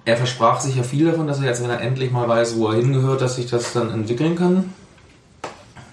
[0.05, 2.69] Er versprach sich ja viel davon, dass er jetzt, wenn er endlich mal weiß, wo
[2.69, 4.75] er hingehört, dass sich das dann entwickeln kann.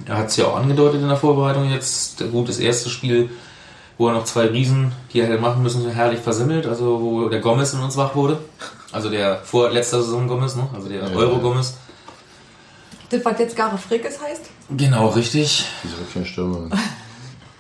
[0.06, 2.22] Er hat es ja auch angedeutet in der Vorbereitung jetzt.
[2.32, 3.30] Gut, das erste Spiel,
[3.98, 7.40] wo er noch zwei Riesen, die er hätte machen müssen, herrlich versemmelt, also wo der
[7.40, 8.40] Gomez in uns wach wurde.
[8.92, 10.68] Also der vor letzter Saison Gomez, ne?
[10.74, 11.76] also der Euro Gomez.
[13.10, 14.50] Das, was jetzt Gare Frekes heißt?
[14.70, 15.66] Genau, richtig.
[15.84, 16.70] Wieso kein Stürmer?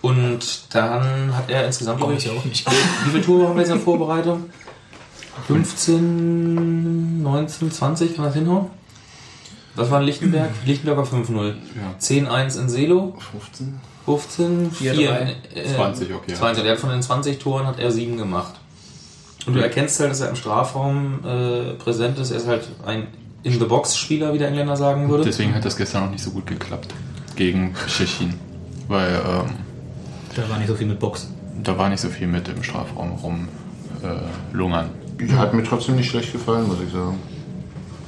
[0.02, 2.70] Und dann hat er insgesamt, glaube ich auch nicht.
[3.06, 4.46] wie viele Tore haben wir jetzt in der Vorbereitung?
[5.48, 8.68] 15, 19, 20, kann das hinhauen?
[9.76, 10.50] Das war in Lichtenberg.
[10.66, 11.54] Lichtenberg war 5-0.
[11.76, 11.96] Ja.
[12.00, 13.80] 10-1 in Selo, 15?
[14.06, 16.34] 15, 4, 4, äh, 20, okay.
[16.34, 16.64] 20.
[16.64, 18.54] Der hat von den 20 Toren hat er 7 gemacht.
[19.46, 22.32] Und du erkennst halt, dass er im Strafraum äh, präsent ist.
[22.32, 23.08] Er ist halt ein
[23.44, 25.24] In-the-Box-Spieler, wie der Engländer sagen würde.
[25.24, 26.94] Deswegen hat das gestern auch nicht so gut geklappt
[27.36, 28.34] gegen Tschechien.
[28.88, 29.46] Weil ähm,
[30.36, 31.34] Da war nicht so viel mit Boxen.
[31.64, 33.48] da war nicht so viel mit im Strafraum rum
[34.04, 34.90] äh, lungern.
[35.20, 37.18] Ja, hat mir trotzdem nicht schlecht gefallen, muss ich sagen.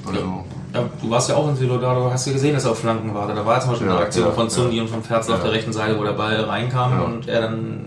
[0.06, 2.72] Also, Ja, du warst ja auch in Silo da, du hast ja gesehen, dass er
[2.72, 3.28] auf Flanken war.
[3.34, 4.84] Da war zum Beispiel Ja, eine Aktion ja, von Zundi ja.
[4.84, 7.02] und von Ferzel auf der rechten Seite, wo der Ball reinkam Ja.
[7.02, 7.86] und er dann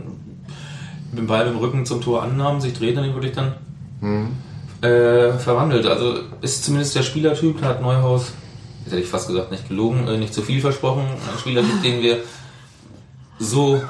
[1.11, 3.55] mit dem Ball mit dem Rücken zum Tor annahm, sich dreht und den wirklich dann
[4.01, 4.29] hm.
[4.83, 5.87] Äh, verwandelt.
[5.87, 8.33] Also ist zumindest der Spielertyp, da hat Neuhaus,
[8.85, 11.05] jetzt hätte ich fast gesagt, nicht gelogen, äh, nicht zu viel versprochen.
[11.05, 12.19] Ein Spielertyp, den wir
[13.39, 13.83] so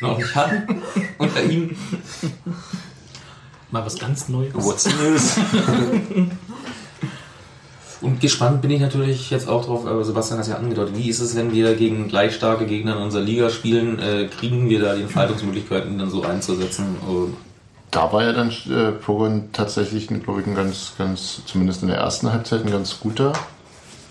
[0.00, 0.82] noch nicht hatten
[1.18, 1.76] unter ihm.
[3.70, 4.54] Mal was ganz Neues.
[4.54, 5.36] What's news?
[8.00, 11.08] Und gespannt bin ich natürlich jetzt auch drauf, aber Sebastian hat es ja angedeutet, wie
[11.08, 14.80] ist es, wenn wir gegen gleich starke Gegner in unserer Liga spielen, äh, kriegen wir
[14.80, 16.96] da die Entfaltungsmöglichkeiten, dann so einzusetzen?
[17.08, 17.28] Oh,
[17.90, 21.98] Da war ja dann äh, Pogon tatsächlich, glaube ich, ein ganz, ganz, zumindest in der
[21.98, 23.32] ersten Halbzeit ein ganz guter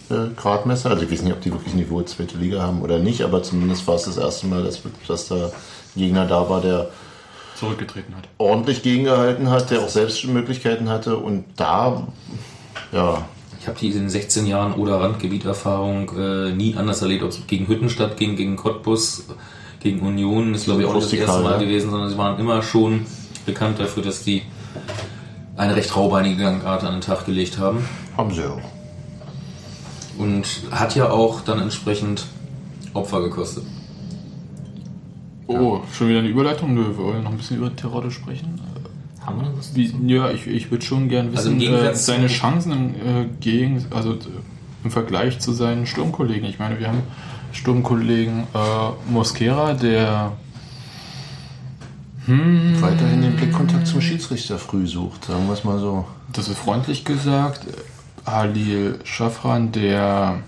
[0.09, 0.91] äh, Gradmesser.
[0.91, 3.87] Also ich weiß nicht, ob die wirklich Niveau zweite Liga haben oder nicht, aber zumindest
[3.87, 5.51] war es das erste Mal, dass, dass da ein
[5.95, 6.89] Gegner da war, der
[7.55, 8.27] Zurückgetreten hat.
[8.37, 12.07] ordentlich gegengehalten hat, der auch selbst Möglichkeiten hatte und da,
[12.91, 13.25] ja,
[13.59, 17.47] Ich habe die in den 16 Jahren oder Randgebieterfahrung äh, nie anders erlebt, ob es
[17.47, 19.27] gegen Hüttenstadt ging, gegen Cottbus,
[19.79, 21.57] gegen Union, ist glaube ich auch nicht das erste Mal ja.
[21.59, 23.05] gewesen, sondern sie waren immer schon
[23.45, 24.43] bekannt dafür, dass die
[25.55, 27.85] eine recht raubeinige Gangart an den Tag gelegt haben.
[28.17, 28.61] haben sie auch.
[30.17, 32.25] Und hat ja auch dann entsprechend
[32.93, 33.63] Opfer gekostet.
[35.47, 36.73] Oh, schon wieder eine Überleitung?
[36.73, 38.61] Nö, wir wollen noch ein bisschen über Terodde sprechen.
[39.25, 39.75] Haben wir noch was?
[39.75, 43.25] Wie, ja, ich, ich würde schon gern Also wissen, äh, Gegensatz seine Chancen im, äh,
[43.39, 44.17] gegen, also äh,
[44.83, 46.47] im Vergleich zu seinen Sturmkollegen.
[46.47, 47.03] Ich meine, wir haben
[47.51, 50.33] Sturmkollegen äh, Mosquera, der
[52.27, 56.05] Weiterhin den Blickkontakt zum Schiedsrichter früh sucht, sagen wir es mal so.
[56.31, 57.67] das ist freundlich gesagt,
[58.25, 60.39] Halil Schafran, der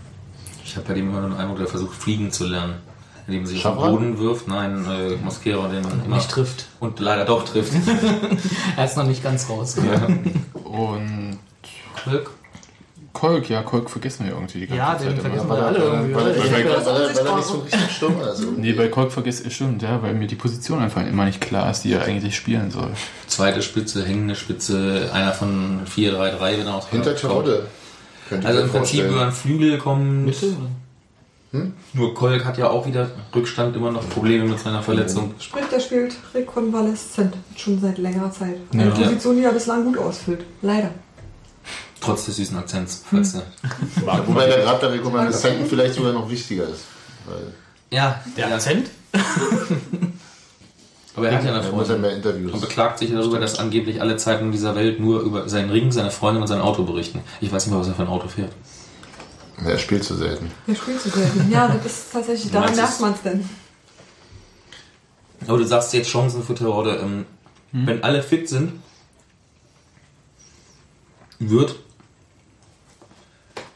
[0.64, 2.76] Ich habe bei dem immer den Eindruck, der versucht fliegen zu lernen.
[3.28, 3.92] Indem er sich auf den?
[3.92, 4.48] Boden wirft.
[4.48, 6.68] Nein, äh, Mosquera, den man immer Nicht trifft.
[6.80, 7.74] und leider doch trifft.
[8.78, 9.76] Er ist noch nicht ganz raus.
[10.64, 11.40] und
[12.04, 12.30] Kolk.
[13.16, 15.08] Kolk, ja, Kolk vergessen wir irgendwie die ganze Ja, Zeit.
[15.08, 15.22] den immer.
[15.22, 16.16] vergessen wir alle weil, irgendwie.
[16.16, 18.28] weil, er, weil, weil, weil er nicht so richtig stumm ist.
[18.28, 18.52] Also.
[18.58, 21.82] Nee, bei Kolk vergessen stimmt, ja, weil mir die Position einfach immer nicht klar ist,
[21.82, 22.90] die er eigentlich spielen soll.
[23.26, 29.06] Zweite Spitze, hängende Spitze, einer von 4-3-3, wenn er auch Hinter ich Also im Prinzip
[29.06, 30.26] über einen Flügel kommen.
[30.26, 30.48] Mitte?
[30.48, 31.72] oder?
[31.94, 35.34] Nur Kolk hat ja auch wieder Rückstand, immer noch Probleme mit seiner Verletzung.
[35.40, 37.34] Sprich, der spielt rekonvaleszent.
[37.56, 38.58] Schon seit längerer Zeit.
[38.74, 38.82] Ja.
[38.82, 40.44] Eine Position, die er bislang gut ausfüllt.
[40.62, 40.92] Leider.
[42.06, 43.04] Trotz des süßen Akzents.
[43.10, 43.44] Falls der,
[44.28, 46.86] Wobei der Grad der Rekonvaleszenten vielleicht sogar noch wichtiger ist.
[47.26, 47.54] Weil
[47.92, 48.90] ja, Der ja, Akzent?
[51.16, 52.02] aber er hat ja eine er ja Freundin.
[52.02, 52.54] mehr Interviews.
[52.54, 56.12] Und beklagt sich darüber, dass angeblich alle Zeitungen dieser Welt nur über seinen Ring, seine
[56.12, 57.22] Freundin und sein Auto berichten.
[57.42, 58.52] Ich weiß nicht mal, was er für ein Auto fährt.
[59.64, 60.52] Er spielt zu selten.
[60.68, 61.50] Der spielt zu selten.
[61.50, 63.50] Ja, das ist tatsächlich, daran merkt man es denn.
[65.48, 67.00] Aber du sagst jetzt Chancen für Terode.
[67.02, 67.26] Ähm,
[67.72, 68.74] wenn alle fit sind,
[71.40, 71.76] wird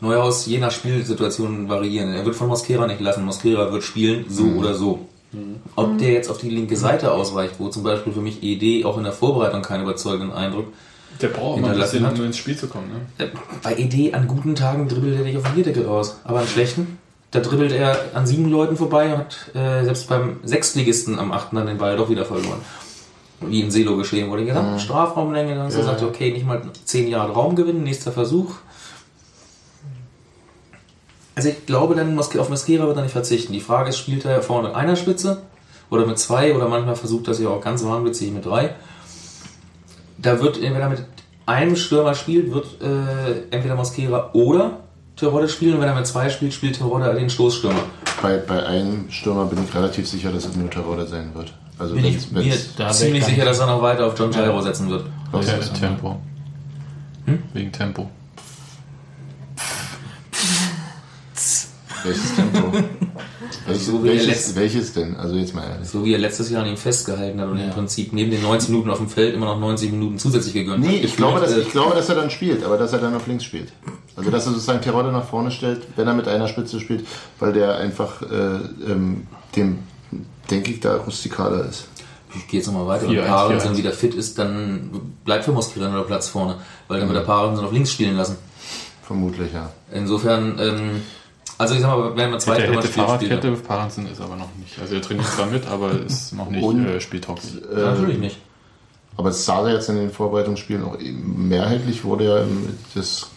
[0.01, 2.13] Neuhaus je nach Spielsituation variieren.
[2.13, 3.25] Er wird von Mosquera nicht lassen.
[3.25, 4.99] Mosquera wird spielen, so oder so.
[5.75, 8.97] Ob der jetzt auf die linke Seite ausweicht, wo zum Beispiel für mich ED auch
[8.97, 10.67] in der Vorbereitung keinen überzeugenden Eindruck.
[11.21, 12.17] Der braucht immer ein bisschen, hat.
[12.17, 12.88] um ins Spiel zu kommen.
[13.17, 13.25] Ne?
[13.25, 13.29] Äh,
[13.62, 16.17] Bei ED an guten Tagen dribbelt er dich auf den Bierdeckel raus.
[16.23, 16.97] Aber an schlechten,
[17.31, 21.57] da dribbelt er an sieben Leuten vorbei und hat äh, selbst beim Sechstligisten am achten
[21.57, 22.62] dann den Ball doch wieder verloren.
[23.41, 25.83] Wie in Selo geschehen, wo der gesamte Strafraumlänge dann Ja.
[25.83, 28.55] sagte, okay, nicht mal zehn Jahre Raum gewinnen, nächster Versuch.
[31.39, 33.54] Also ich glaube, dann auf Mosquera wird er nicht verzichten.
[33.54, 35.41] Die Frage ist, spielt er vorne mit einer Spitze
[35.89, 38.75] oder mit zwei oder manchmal versucht er sich auch ganz wahnwitzig mit drei.
[40.17, 41.02] Da wird, wenn er mit
[41.45, 44.80] einem Stürmer spielt, wird äh, entweder Mosquera oder
[45.15, 47.80] Terodde spielen und wenn er mit zwei spielt, spielt Terodde den Stoßstürmer.
[48.21, 51.54] Bei, bei einem Stürmer bin ich relativ sicher, dass es nur Terodde sein wird.
[51.78, 54.08] Also Bin ich wenn's- mir wenn's- da ziemlich ich sicher, nicht- dass er noch weiter
[54.08, 55.06] auf John Gyro setzen wird.
[55.41, 56.19] ist- Tempo.
[57.54, 58.10] Wegen Tempo.
[62.03, 62.71] Welches Tempo?
[63.67, 65.15] welches, So welches, welches denn?
[65.15, 65.88] Also jetzt mal ehrlich.
[65.89, 68.69] So wie er letztes Jahr an ihm festgehalten hat und im Prinzip neben den 90
[68.69, 71.03] Minuten auf dem Feld immer noch 90 Minuten zusätzlich gegönnt Nee, hat.
[71.05, 73.43] ich glaube, dass, ich glaube, dass er dann spielt, aber dass er dann auf links
[73.43, 73.71] spielt.
[74.15, 77.05] Also dass er sozusagen Terodde nach vorne stellt, wenn er mit einer Spitze spielt,
[77.39, 78.25] weil der einfach äh,
[78.91, 79.79] ähm, dem,
[80.49, 81.88] denke ich, da rustikaler ist.
[82.35, 83.07] Ich gehe jetzt nochmal weiter.
[83.07, 83.77] Wenn dann eins.
[83.77, 84.91] wieder fit ist, dann
[85.25, 86.57] bleibt für Moskera nur der Platz vorne,
[86.88, 88.35] weil dann wird der Paaren auf links spielen lassen.
[89.01, 89.71] Vermutlich, ja.
[89.91, 91.01] Insofern, ähm,
[91.60, 92.93] also ich sag mal, wenn man zwei Hätte, hätte er.
[92.93, 94.80] Fahrradkette, Parensen ist aber noch nicht.
[94.80, 97.54] Also er trainiert zwar mit, aber ist noch nicht Und- äh, spieltauglich.
[97.72, 98.38] Ja, Natürlich nicht.
[99.17, 102.45] Aber es sah jetzt in den Vorbereitungsspielen auch mehrheitlich wurde ja
[102.95, 103.30] das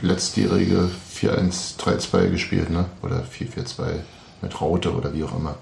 [0.00, 2.86] letztjährige 4-1-3-2 gespielt, ne?
[3.02, 4.00] Oder 4-4-2
[4.40, 5.56] mit Raute oder wie auch immer.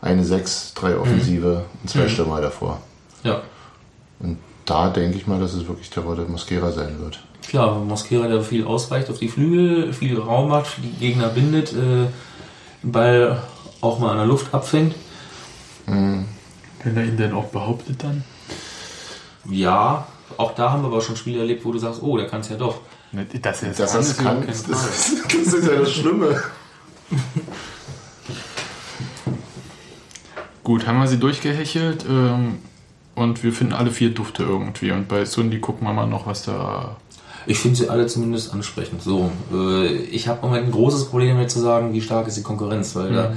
[0.00, 2.80] Eine 6, drei Offensive und zwei Stürmer davor.
[3.22, 3.42] Ja.
[4.20, 7.22] Und da denke ich mal, dass es wirklich Terodde Mosquera sein wird.
[7.46, 12.06] Klar, Mosquera, der viel ausweicht auf die Flügel, viel Raum hat, die Gegner bindet, äh,
[12.82, 13.42] den Ball
[13.80, 14.94] auch mal an der Luft abfängt.
[15.86, 18.24] Wenn er ihn denn auch behauptet dann?
[19.48, 22.42] Ja, auch da haben wir aber schon Spiele erlebt, wo du sagst, oh, der kann
[22.42, 22.80] es ja doch.
[23.12, 23.60] Er Dass
[24.16, 26.40] kann, er es ist das, das ist ja das Schlimme.
[30.62, 32.58] Gut, haben wir sie durchgehechelt ähm,
[33.16, 34.92] und wir finden alle vier Dufte irgendwie.
[34.92, 36.96] Und bei Sundi gucken wir mal noch, was da.
[37.46, 39.02] Ich finde sie alle zumindest ansprechend.
[39.02, 42.36] So, äh, ich habe im Moment ein großes Problem damit zu sagen, wie stark ist
[42.36, 43.32] die Konkurrenz, weil da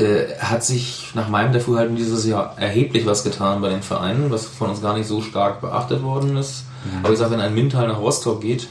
[0.00, 4.46] äh, hat sich nach meinem Dafürhalten dieses Jahr erheblich was getan bei den Vereinen, was
[4.46, 6.64] von uns gar nicht so stark beachtet worden ist.
[7.02, 8.68] Aber ich sage, wenn ein Mintal nach Rostock geht,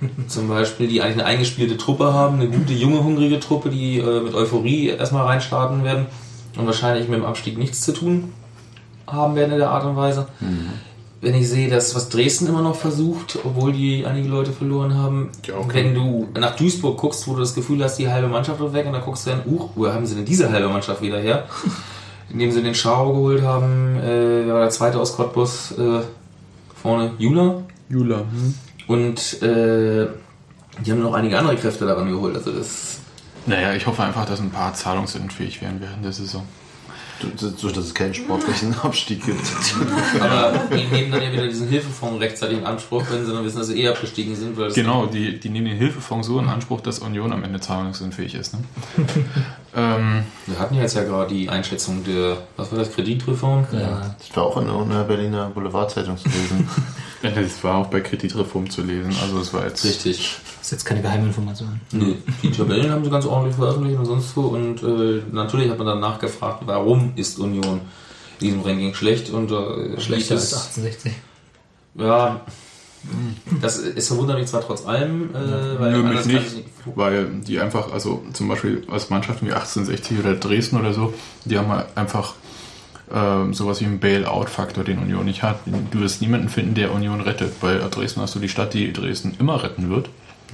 [0.28, 4.20] zum Beispiel, die eigentlich eine eingespielte Truppe haben, eine gute, junge, hungrige Truppe, die äh,
[4.20, 6.06] mit Euphorie erstmal reinstarten werden
[6.56, 8.32] und wahrscheinlich mit dem Abstieg nichts zu tun
[9.06, 10.26] haben werden in der Art und Weise.
[11.22, 15.30] Wenn ich sehe, dass was Dresden immer noch versucht, obwohl die einige Leute verloren haben,
[15.46, 15.84] Ja, okay.
[15.84, 18.86] wenn du nach Duisburg guckst, wo du das Gefühl hast, die halbe Mannschaft ist weg
[18.86, 21.44] und dann guckst du dann, uh, wo haben sie denn diese halbe Mannschaft wieder her?
[22.30, 26.00] Indem sie den Schau geholt haben, äh, wer war der zweite aus Cottbus, äh,
[26.80, 28.22] vorne Jula Jula.
[28.88, 30.06] und äh,
[30.84, 32.36] die haben noch einige andere Kräfte daran geholt.
[32.36, 32.98] Also das
[33.46, 36.42] Naja, ich hoffe einfach, dass ein paar zahlungsunfähig werden während der Saison.
[37.36, 39.40] So, dass es keinen sportlichen Abstieg gibt.
[40.20, 43.58] Aber die nehmen dann ja wieder diesen Hilfefonds rechtzeitig in Anspruch, wenn sie dann wissen,
[43.58, 44.56] dass sie eh abgestiegen sind.
[44.74, 48.54] Genau, die, die nehmen den Hilfefonds so in Anspruch, dass Union am Ende zahlungsunfähig ist.
[48.54, 48.60] Ne?
[49.76, 53.66] ähm, Wir hatten ja jetzt ja gerade die Einschätzung der, was war das, Kreditreform?
[53.72, 56.68] Ja, Das war auch in einer Berliner Boulevardzeitung zu lesen.
[57.22, 59.14] das war auch bei Kreditreform zu lesen.
[59.22, 60.38] Also es war jetzt Richtig.
[60.62, 61.80] ist jetzt keine Geheiminformation.
[61.92, 64.42] Nö, die Tabellen haben sie ganz ordentlich veröffentlicht und sonst wo.
[64.48, 67.80] Und äh, natürlich hat man dann nachgefragt, warum ist Union
[68.40, 71.12] in diesem Ranking schlecht und äh, Schlechter als es- 1860.
[71.94, 72.40] Ja,
[73.60, 77.26] das ist verwundert mich zwar trotz allem, äh, weil Nö, mich nicht, ich nicht- weil
[77.46, 81.12] die einfach, also zum Beispiel als Mannschaften wie 1860 oder Dresden oder so,
[81.44, 82.34] die haben halt einfach
[83.12, 85.60] ähm, sowas wie einen Bail-out-Faktor, den Union nicht hat.
[85.92, 87.60] Du wirst niemanden finden, der Union rettet.
[87.60, 90.08] Bei Dresden hast du die Stadt, die Dresden immer retten wird.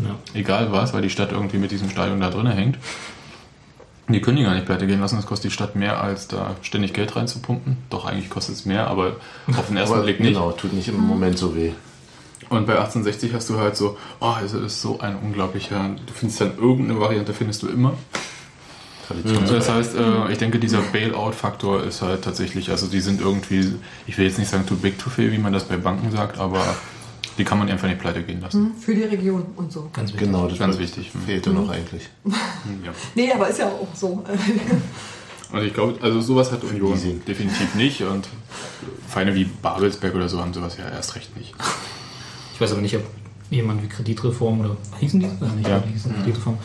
[0.05, 0.17] Ja.
[0.39, 2.77] Egal was, weil die Stadt irgendwie mit diesem Stadion da drin hängt.
[4.09, 6.55] Die können die gar nicht pleite gehen lassen, das kostet die Stadt mehr, als da
[6.61, 7.79] ständig Geld reinzupumpen.
[7.89, 9.17] Doch, eigentlich kostet es mehr, aber
[9.57, 10.35] auf den ersten Aber Blick nicht.
[10.35, 11.71] genau, tut nicht im Moment so weh.
[12.49, 16.41] Und bei 1860 hast du halt so, oh, es ist so ein unglaublicher, du findest
[16.41, 17.95] dann irgendeine Variante, findest du immer.
[19.07, 19.43] Tradition.
[19.43, 23.75] Also das heißt, äh, ich denke, dieser Bailout-Faktor ist halt tatsächlich, also die sind irgendwie,
[24.07, 26.39] ich will jetzt nicht sagen too big to fail, wie man das bei Banken sagt,
[26.39, 26.63] aber
[27.39, 28.75] die kann man einfach nicht pleite gehen lassen.
[28.79, 29.89] Für die Region und so.
[29.93, 30.29] Ganz wichtig.
[30.29, 31.11] Genau, das Ganz wichtig.
[31.27, 32.09] Fehlte noch eigentlich.
[32.25, 32.93] Ja.
[33.15, 34.25] Nee, aber ist ja auch so.
[35.53, 38.27] Und ich glaube, also sowas hat Union definitiv nicht und
[39.07, 41.55] Vereine wie Babelsberg oder so haben sowas ja erst recht nicht.
[42.63, 43.03] Ich weiß aber nicht, ob
[43.51, 45.27] jemand wie Kreditreform oder hießen die?
[45.27, 45.81] Ja, nicht, Ja.
[45.81, 46.59] die hießen Kreditreform.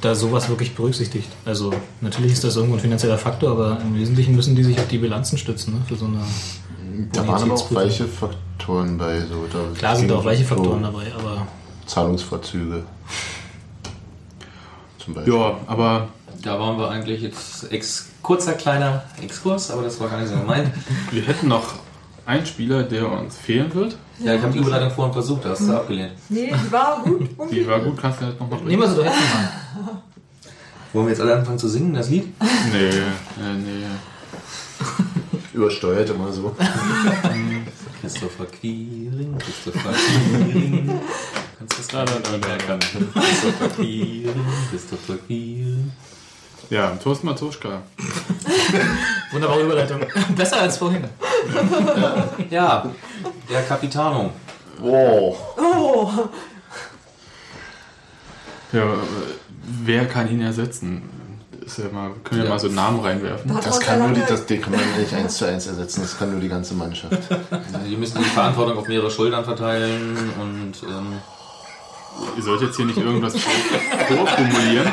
[0.00, 1.28] Da sowas wirklich berücksichtigt.
[1.44, 4.88] Also natürlich ist das irgendwo ein finanzieller Faktor, aber im Wesentlichen müssen die sich auf
[4.88, 5.80] die Bilanzen stützen, ne?
[5.86, 6.18] Für so eine
[7.12, 9.20] Da waren aber auch weiche Faktoren bei.
[9.20, 11.46] So, da Klar sind ging auch weiche so Faktoren dabei, aber
[11.86, 12.82] Zahlungsvorzüge.
[14.98, 15.32] Zum Beispiel.
[15.32, 16.08] Ja, aber
[16.42, 20.36] Da waren wir eigentlich jetzt ex kurzer kleiner Exkurs, aber das war gar nicht so
[20.40, 20.72] gemeint.
[21.12, 21.74] wir hätten noch
[22.26, 23.96] einen Spieler, der uns fehlen wird.
[24.18, 26.12] Ja, ich habe die Überleitung vorhin versucht, da hast du abgelehnt.
[26.28, 27.28] Nee, die war gut.
[27.50, 29.50] Die war gut, kannst du das nochmal nehmen wir sie doch jetzt mal.
[30.92, 32.32] Wollen wir jetzt alle anfangen zu singen, das Lied?
[32.72, 32.90] Nee,
[33.38, 33.86] nee, nee.
[35.52, 36.54] Übersteuert immer so.
[38.00, 41.00] Christopher Quiring, Christopher Quiring.
[41.58, 42.78] Kannst du das Da, da, da, da.
[42.78, 45.92] Christopher Quiring, Christopher Quiring.
[46.68, 47.82] Ja, Toast Matuschka.
[49.32, 50.00] Wunderbare Überleitung.
[50.36, 51.04] Besser als vorhin.
[52.50, 52.90] Ja,
[53.48, 54.32] der Capitano.
[54.78, 55.36] Wow.
[55.56, 56.10] Oh,
[58.72, 58.94] Ja,
[59.84, 61.08] wer kann ihn ersetzen?
[61.64, 62.50] Ist ja mal, können wir Ja.
[62.54, 63.52] mal so Namen reinwerfen.
[63.56, 66.16] Das man kann nur die, das, die kann man nicht eins zu eins ersetzen, das
[66.18, 67.18] kann nur die ganze Mannschaft.
[67.88, 71.18] Die müssen die Verantwortung auf mehrere Schultern verteilen und ähm,
[72.36, 74.88] Ihr sollt jetzt hier nicht irgendwas vorformulieren,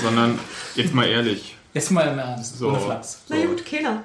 [0.00, 0.38] sondern
[0.76, 1.56] jetzt mal ehrlich.
[1.74, 2.58] Jetzt mal im Ernst.
[2.58, 2.68] So.
[2.68, 3.22] Ohne Flachs.
[3.28, 4.04] Na gut, keiner.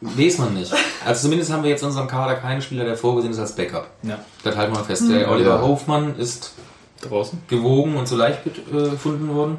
[0.00, 0.72] Weiß man nicht.
[1.04, 3.88] Also zumindest haben wir jetzt in unserem Kader keinen Spieler, der vorgesehen ist als Backup.
[4.02, 4.18] Ja.
[4.44, 5.04] Das halten wir fest.
[5.10, 5.60] Der Oliver Ja.
[5.62, 6.52] Hofmann ist
[7.00, 7.40] Draußen?
[7.48, 9.58] gewogen und so leicht äh, gefunden worden.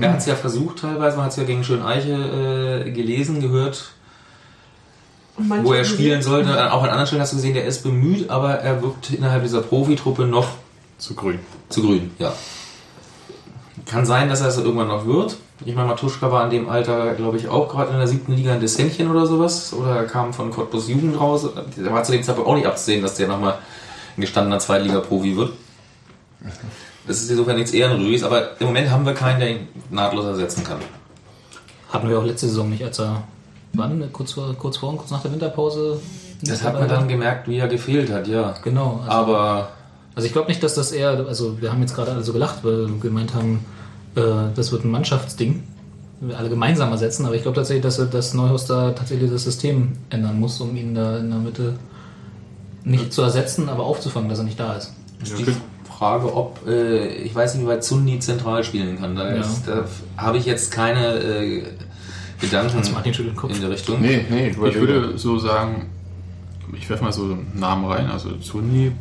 [0.00, 3.92] Er hat es ja versucht teilweise, man hat es ja gegen Schöneiche äh, gelesen, gehört,
[5.38, 6.72] wo er spielen sollte.
[6.72, 9.60] Auch an anderen Stellen hast du gesehen, der ist bemüht, aber er wirkt innerhalb dieser
[9.62, 10.48] Profitruppe noch
[10.98, 11.38] Zu grün.
[11.68, 12.10] zu grün.
[12.18, 12.32] Ja.
[13.86, 15.36] Kann sein, dass er es irgendwann noch wird.
[15.64, 18.52] Ich meine, Matuschka war in dem Alter, glaube ich, auch gerade in der siebten Liga
[18.52, 19.72] ein Dessentchen oder sowas.
[19.72, 21.48] Oder kam von Cottbus Jugend raus.
[21.76, 23.58] Der war zu dem Zeitpunkt auch nicht abzusehen, dass der nochmal
[24.16, 25.52] ein gestandener Zweitliga-Profi wird.
[27.06, 30.64] Das ist insofern nichts Ehrenrühriges, aber im Moment haben wir keinen, der ihn nahtlos ersetzen
[30.64, 30.78] kann.
[31.90, 33.22] Hatten wir auch letzte Saison nicht, als er.
[33.72, 34.12] Wann?
[34.12, 36.00] Kurz vor, kurz vor und kurz nach der Winterpause?
[36.42, 38.54] Das hat man dann gemerkt, wie er gefehlt hat, ja.
[38.62, 39.00] Genau.
[39.04, 39.68] Also, Aber
[40.14, 41.26] also ich glaube nicht, dass das eher.
[41.28, 43.64] Also wir haben jetzt gerade alle so gelacht, weil wir gemeint haben,
[44.20, 45.62] das wird ein Mannschaftsding.
[46.20, 49.44] Wir alle gemeinsam ersetzen, aber ich glaube tatsächlich, dass, er- dass Neuhaus da tatsächlich das
[49.44, 51.74] System ändern muss, um ihn da in der Mitte
[52.84, 54.94] nicht zu ersetzen, aber aufzufangen, dass er nicht da ist.
[55.24, 55.56] Ja, die okay.
[55.98, 59.16] Frage, ob, äh, ich weiß nicht, wie weit Zundi zentral spielen kann.
[59.16, 59.42] Da, Ja.
[59.66, 59.84] da
[60.16, 61.62] habe ich jetzt keine äh,
[62.40, 62.78] Gedanken
[63.48, 64.00] in der Richtung.
[64.00, 64.80] Nee, nee, Ich überlege.
[64.80, 65.86] würde so sagen,
[66.76, 68.92] ich werfe mal so Namen rein, also Zuni,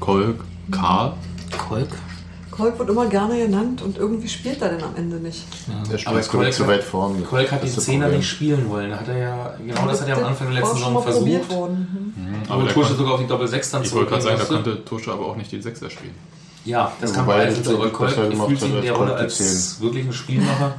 [0.00, 1.14] Kolk, Karl.
[1.68, 1.88] Kolk.
[2.60, 5.44] Kolk wird immer gerne genannt und irgendwie spielt er denn am Ende nicht.
[5.90, 7.24] Der spielt Kolk- zu weit vorn.
[7.24, 8.94] Kolk hat die Zehner nicht spielen wollen.
[8.94, 11.50] Hat er ja, genau das hat er am Anfang der letzten Saison versucht.
[11.50, 12.14] worden.
[12.16, 12.52] Mhm.
[12.52, 15.12] Aber Tusche sogar auf die Doppel 6 dann ich wollte gerade sagen, da konnte Tusche
[15.12, 16.14] aber auch nicht den Sechser spielen.
[16.64, 19.10] Ja, das Ja, kann man also, Kolk besser gemacht fühlt sich in der als Rolle
[19.10, 20.74] Kolk als wirklichen Spielmacher.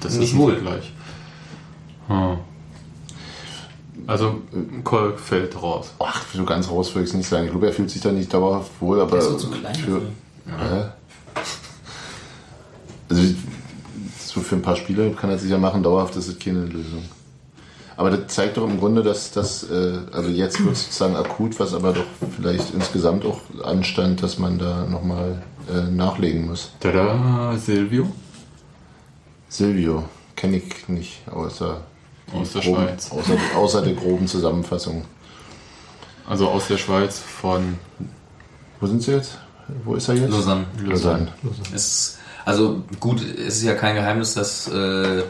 [0.00, 0.52] Das Nicht ist ein wohl.
[0.54, 0.92] Vergleich.
[2.08, 2.36] Hm.
[4.06, 4.34] Also
[4.84, 5.92] Kolk fällt raus.
[6.00, 7.44] Ach, so ganz raus würde ich es nicht sagen.
[7.44, 9.10] Ich glaube, er fühlt sich da nicht dauerhaft wohl, aber.
[9.12, 10.02] Der ist so zu klein für,
[13.08, 13.22] Also,
[14.26, 17.04] so für ein paar Spiele kann er sich ja machen, dauerhaft ist es keine Lösung.
[17.96, 21.60] Aber das zeigt doch im Grunde, dass das, äh, also jetzt wird es sozusagen akut,
[21.60, 26.70] was aber doch vielleicht insgesamt auch anstand, dass man da nochmal äh, nachlegen muss.
[26.80, 28.10] Tada, Silvio
[29.48, 31.82] Silvio, kenne ich nicht, außer,
[32.32, 33.10] aus der groben- Schweiz.
[33.12, 35.04] Außer, außer der groben Zusammenfassung.
[36.26, 37.78] Also aus der Schweiz von
[38.80, 39.36] Wo sind sie jetzt?
[39.84, 40.30] Wo ist er jetzt?
[40.30, 40.66] Lausanne.
[40.84, 41.28] Lausanne.
[41.74, 45.22] Es, also gut, es ist ja kein Geheimnis, dass äh,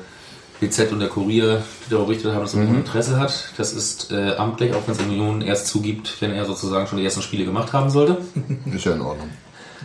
[0.61, 2.76] BZ und der Kurier, die darüber berichtet haben, dass er Mhm.
[2.76, 3.53] Interesse hat.
[3.57, 7.05] Das ist äh, amtlich, auch wenn es Union erst zugibt, wenn er sozusagen schon die
[7.05, 8.18] ersten Spiele gemacht haben sollte.
[8.72, 9.28] Ist ja in Ordnung.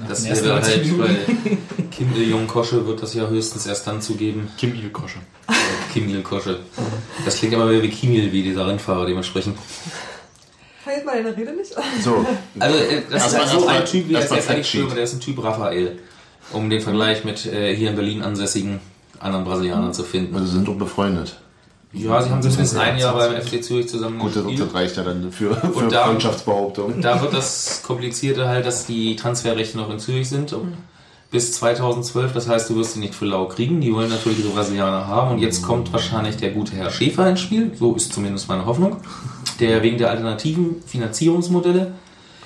[0.07, 1.57] Das wäre 90 halt bei
[1.89, 4.47] Kim Il-jung Kosche wird das ja höchstens erst dann zugeben.
[4.55, 5.17] Kim Il-Kosche.
[5.49, 5.53] Äh,
[5.91, 6.59] Kim Il Kosche.
[7.25, 9.57] Das klingt immer wieder wie Kimil, wie dieser Rennfahrer dementsprechend.
[10.88, 11.73] Feiert mal deine Rede nicht?
[12.03, 12.25] So,
[12.59, 15.03] Also äh, das ist Erstmal- halt so ein Typ, wie ist erstmal jetzt eigentlich der
[15.03, 15.99] ist ein Typ Raphael.
[16.53, 18.79] Um den Vergleich mit äh, hier in Berlin ansässigen
[19.19, 20.33] anderen Brasilianern zu finden.
[20.35, 21.38] also sind doch befreundet.
[21.93, 24.67] Ja, sie haben zumindest ein Jahr beim FC Zürich zusammen Gut, das, gespielt.
[24.67, 27.01] das reicht ja dann für, für da- Freundschaftsbehauptungen.
[27.01, 30.53] Da wird das Komplizierte halt, dass die Transferrechte noch in Zürich sind.
[31.31, 33.81] Bis 2012, das heißt, du wirst sie nicht für lau kriegen.
[33.81, 35.31] Die wollen natürlich ihre Brasilianer haben.
[35.31, 37.71] Und jetzt kommt wahrscheinlich der gute Herr Schäfer ins Spiel.
[37.77, 38.97] So ist zumindest meine Hoffnung.
[39.59, 41.93] Der wegen der alternativen Finanzierungsmodelle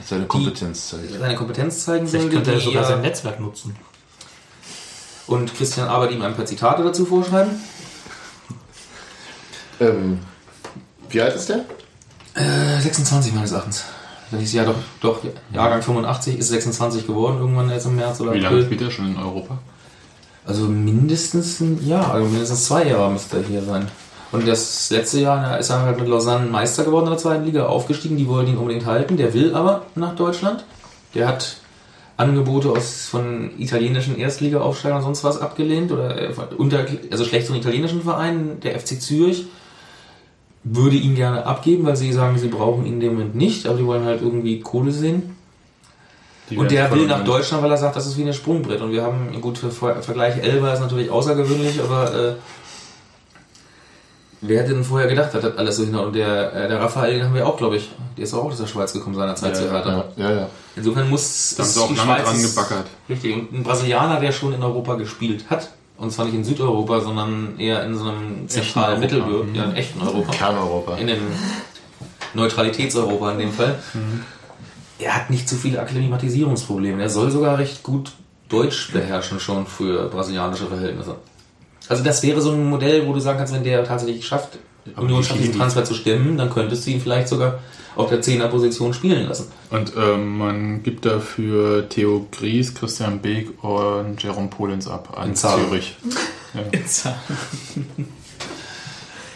[0.06, 1.12] Seine Kompetenz zeigt.
[1.20, 2.36] seine Kompetenz zeigen Vielleicht sollte.
[2.38, 3.76] könnte er die sogar sein Netzwerk nutzen.
[5.28, 7.52] und Christian Arbeit ihm ein paar Zitate dazu vorschreiben.
[9.80, 10.20] Ähm,
[11.10, 11.66] wie alt ist der?
[12.36, 13.84] Äh, 26 meines Erachtens.
[14.30, 15.20] Wenn ich ja doch, doch,
[15.52, 19.08] Jahrgang 85 ist 26 geworden, irgendwann jetzt im März oder Wie lange spielt er schon
[19.08, 19.58] in Europa?
[20.46, 23.88] Also mindestens ein Jahr, also mindestens zwei Jahre müsste er hier sein.
[24.32, 27.66] Und das letzte Jahr ist er halt mit Lausanne Meister geworden in der zweiten Liga,
[27.66, 29.18] aufgestiegen, die wollten ihn unbedingt halten.
[29.18, 30.64] Der will aber nach Deutschland.
[31.14, 31.58] Der hat
[32.16, 38.04] Angebote aus, von italienischen Erstliga-Aufsteigern und sonst was abgelehnt oder äh, unter, also schlechteren italienischen
[38.04, 39.48] Vereinen, der FC Zürich
[40.64, 43.78] würde ihn gerne abgeben, weil sie sagen, sie brauchen ihn in dem Moment nicht, aber
[43.78, 45.36] die wollen halt irgendwie Kohle sehen.
[46.50, 48.82] Die Und der will nach Deutschland, weil er sagt, das ist wie ein Sprungbrett.
[48.82, 52.34] Und wir haben, gut, für Vergleich Elba ist natürlich außergewöhnlich, aber äh,
[54.42, 56.08] wer hätte denn vorher gedacht, dass das alles so hinhaut?
[56.08, 58.58] Und der, äh, der Raphael, den haben wir auch, glaube ich, der ist auch aus
[58.58, 60.06] der Schweiz gekommen seinerzeit Ja, zu Hertha.
[60.18, 60.50] Ja, ja, ja.
[60.76, 62.86] Insofern muss Da haben ist sie auch die lange Schweiz dran gebackert.
[63.10, 67.00] Richtig, und ein Brasilianer, der schon in Europa gespielt hat, und zwar nicht in Südeuropa,
[67.02, 69.00] sondern eher in so einem zentralen.
[69.00, 70.32] Mittelgebirge, ja, in echten Europa.
[70.32, 70.98] Kerneuropa.
[70.98, 71.22] In dem
[72.34, 73.78] Neutralitätseuropa in dem Fall.
[74.98, 77.02] Er hat nicht so viele Akklimatisierungsprobleme.
[77.02, 78.12] Er soll sogar recht gut
[78.50, 81.16] Deutsch beherrschen schon für brasilianische Verhältnisse.
[81.92, 84.60] Also das wäre so ein Modell, wo du sagen kannst, wenn der tatsächlich schafft,
[84.96, 87.60] Aber Union schafft diesen Transfer zu stemmen, dann könntest du ihn vielleicht sogar
[87.98, 89.52] auf der 10er-Position spielen lassen.
[89.72, 95.36] Und ähm, man gibt dafür Theo Gries, Christian Beek und Jerome Polens ab an In.
[95.36, 95.98] Zürich.
[96.54, 97.16] Ja.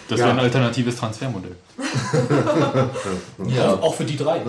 [0.10, 1.56] Das wäre ein alternatives Transfermodell.
[3.48, 4.42] Ja, Auch für die drei.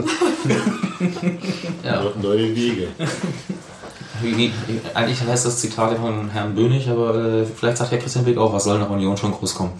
[1.84, 2.02] ja.
[2.20, 2.88] Neue Wege.
[4.22, 4.52] Wie- wie-
[4.94, 8.52] Eigentlich heißt das Zitat von Herrn Bönig, aber äh, vielleicht sagt Herr Christian Beck auch,
[8.52, 9.72] was soll nach Union schon groß kommen.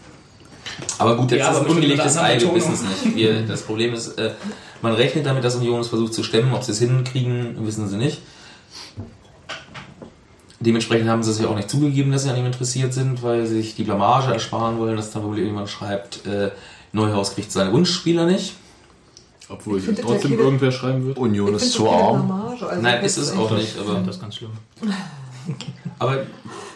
[0.98, 3.16] Aber gut, jetzt Ja, ist aber ein ungelegtes Ei, wir wissen es nicht.
[3.16, 4.32] Wir, das Problem ist, äh,
[4.80, 6.52] man rechnet damit, dass Union es versucht zu stemmen.
[6.54, 8.20] Ob sie es hinkriegen, wissen sie nicht.
[10.60, 13.46] Dementsprechend haben sie es ja auch nicht zugegeben, dass sie an ihm interessiert sind, weil
[13.46, 16.50] sie sich die Blamage ersparen wollen, dass dann wohl jemand schreibt, äh,
[16.92, 18.54] Neuhaus kriegt seine Wunschspieler nicht.
[19.52, 21.18] Obwohl Ich finde, trotzdem Kede- irgendwer schreiben wird.
[21.18, 22.30] Union ist zu arm.
[22.52, 23.76] Also Nein, ist es auch nicht.
[23.76, 24.50] Ich Aber das ganz schlimm.
[25.98, 26.18] Aber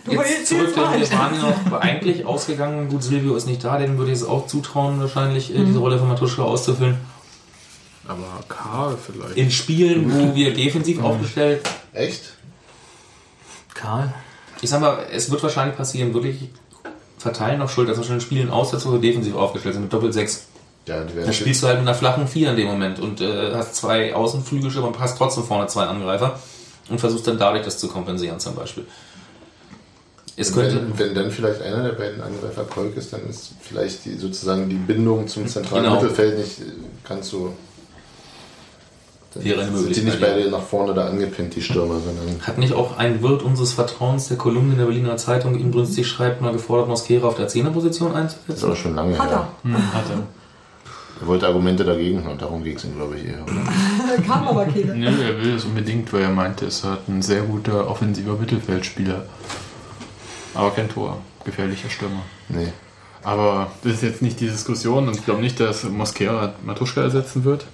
[0.05, 2.89] Du jetzt zurück, jetzt denn wir waren ja noch eigentlich ausgegangen.
[2.89, 5.67] Gut, Silvio ist nicht da, den würde ich es auch zutrauen, wahrscheinlich äh, Mhm.
[5.67, 6.97] diese Rolle von Matuschka auszufüllen.
[8.07, 9.37] Aber Karl vielleicht.
[9.37, 12.23] In Spielen, wo wir defensiv aufgestellt, Echt?
[13.75, 14.13] Karl?
[14.63, 16.49] ich sag mal, es wird wahrscheinlich passieren, wirklich
[17.19, 19.93] verteilen auf Schuld, dass wir schon in Spielen auswärts, wo wir defensiv aufgestellt sind, mit
[19.93, 20.41] Doppel-6.
[20.87, 23.75] Ja, Dann spielst du halt mit einer flachen Vier in dem Moment und äh, hast
[23.75, 26.39] zwei Außenflügelstürmer und hast trotzdem vorne zwei Angreifer
[26.89, 28.87] und versuchst dann dadurch das zu kompensieren zum Beispiel.
[30.37, 34.05] Es könnte, wenn, wenn dann vielleicht einer der beiden Angreifer Kolk ist, dann ist vielleicht
[34.05, 35.97] die, sozusagen die Bindung zum zentralen Genau.
[35.97, 36.65] Mittelfeld nicht äh,
[37.09, 37.53] ganz so.
[39.35, 42.41] Wäre sind die nicht beide nach vorne da angepinnt, die Stürmer, sondern.
[42.47, 46.41] Hat nicht auch ein Wirt unseres Vertrauens der Kolumne in der Berliner Zeitung inbrünstig schreibt,
[46.41, 48.65] mal gefordert, Mosquera auf der Zehnerposition Das ist einzusetzen?
[48.67, 49.49] aber schon lange Hat her.
[49.65, 49.71] er.
[49.71, 50.23] Hm, hat er.
[51.21, 53.43] Er wollte Argumente dagegen hören, darum ging es ihm, glaube ich, eher.
[53.43, 54.23] Oder?
[54.27, 54.95] Kam aber keine.
[54.95, 59.25] Nö, er will es unbedingt, weil er meinte, es hat ein sehr guter offensiver Mittelfeldspieler.
[60.55, 61.19] Aber kein Tor.
[61.45, 62.23] Gefährlicher Stürmer.
[62.49, 62.73] Nee.
[63.23, 67.45] Aber das ist jetzt nicht die Diskussion und ich glaube nicht, dass Mosquera Matuschka ersetzen
[67.45, 67.67] wird.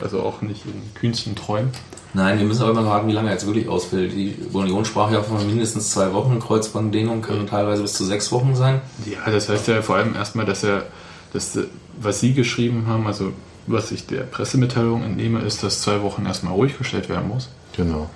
[0.00, 1.70] Also auch nicht in kühnsten Träumen.
[2.14, 4.12] Nein, wir müssen aber immer fragen, wie lange er jetzt wirklich ausfällt.
[4.12, 6.40] Die Union sprach ja von mindestens zwei Wochen.
[6.40, 8.80] Kreuzbanddehnung kann teilweise bis zu sechs Wochen sein.
[9.06, 10.84] Ja, das heißt ja vor allem erstmal, dass er,
[11.32, 11.58] dass,
[12.00, 13.32] was Sie geschrieben haben, also
[13.66, 17.48] was ich der Pressemitteilung entnehme, ist, dass zwei Wochen erstmal ruhig gestellt werden muss.
[17.76, 18.10] Genau.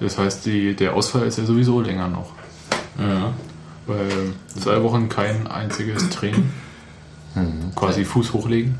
[0.00, 2.30] Das heißt, die, der Ausfall ist ja sowieso länger noch.
[2.98, 3.32] Ja.
[3.86, 4.08] Weil
[4.60, 6.50] zwei Wochen kein einziges Training.
[7.74, 8.76] Quasi Fuß hochlegen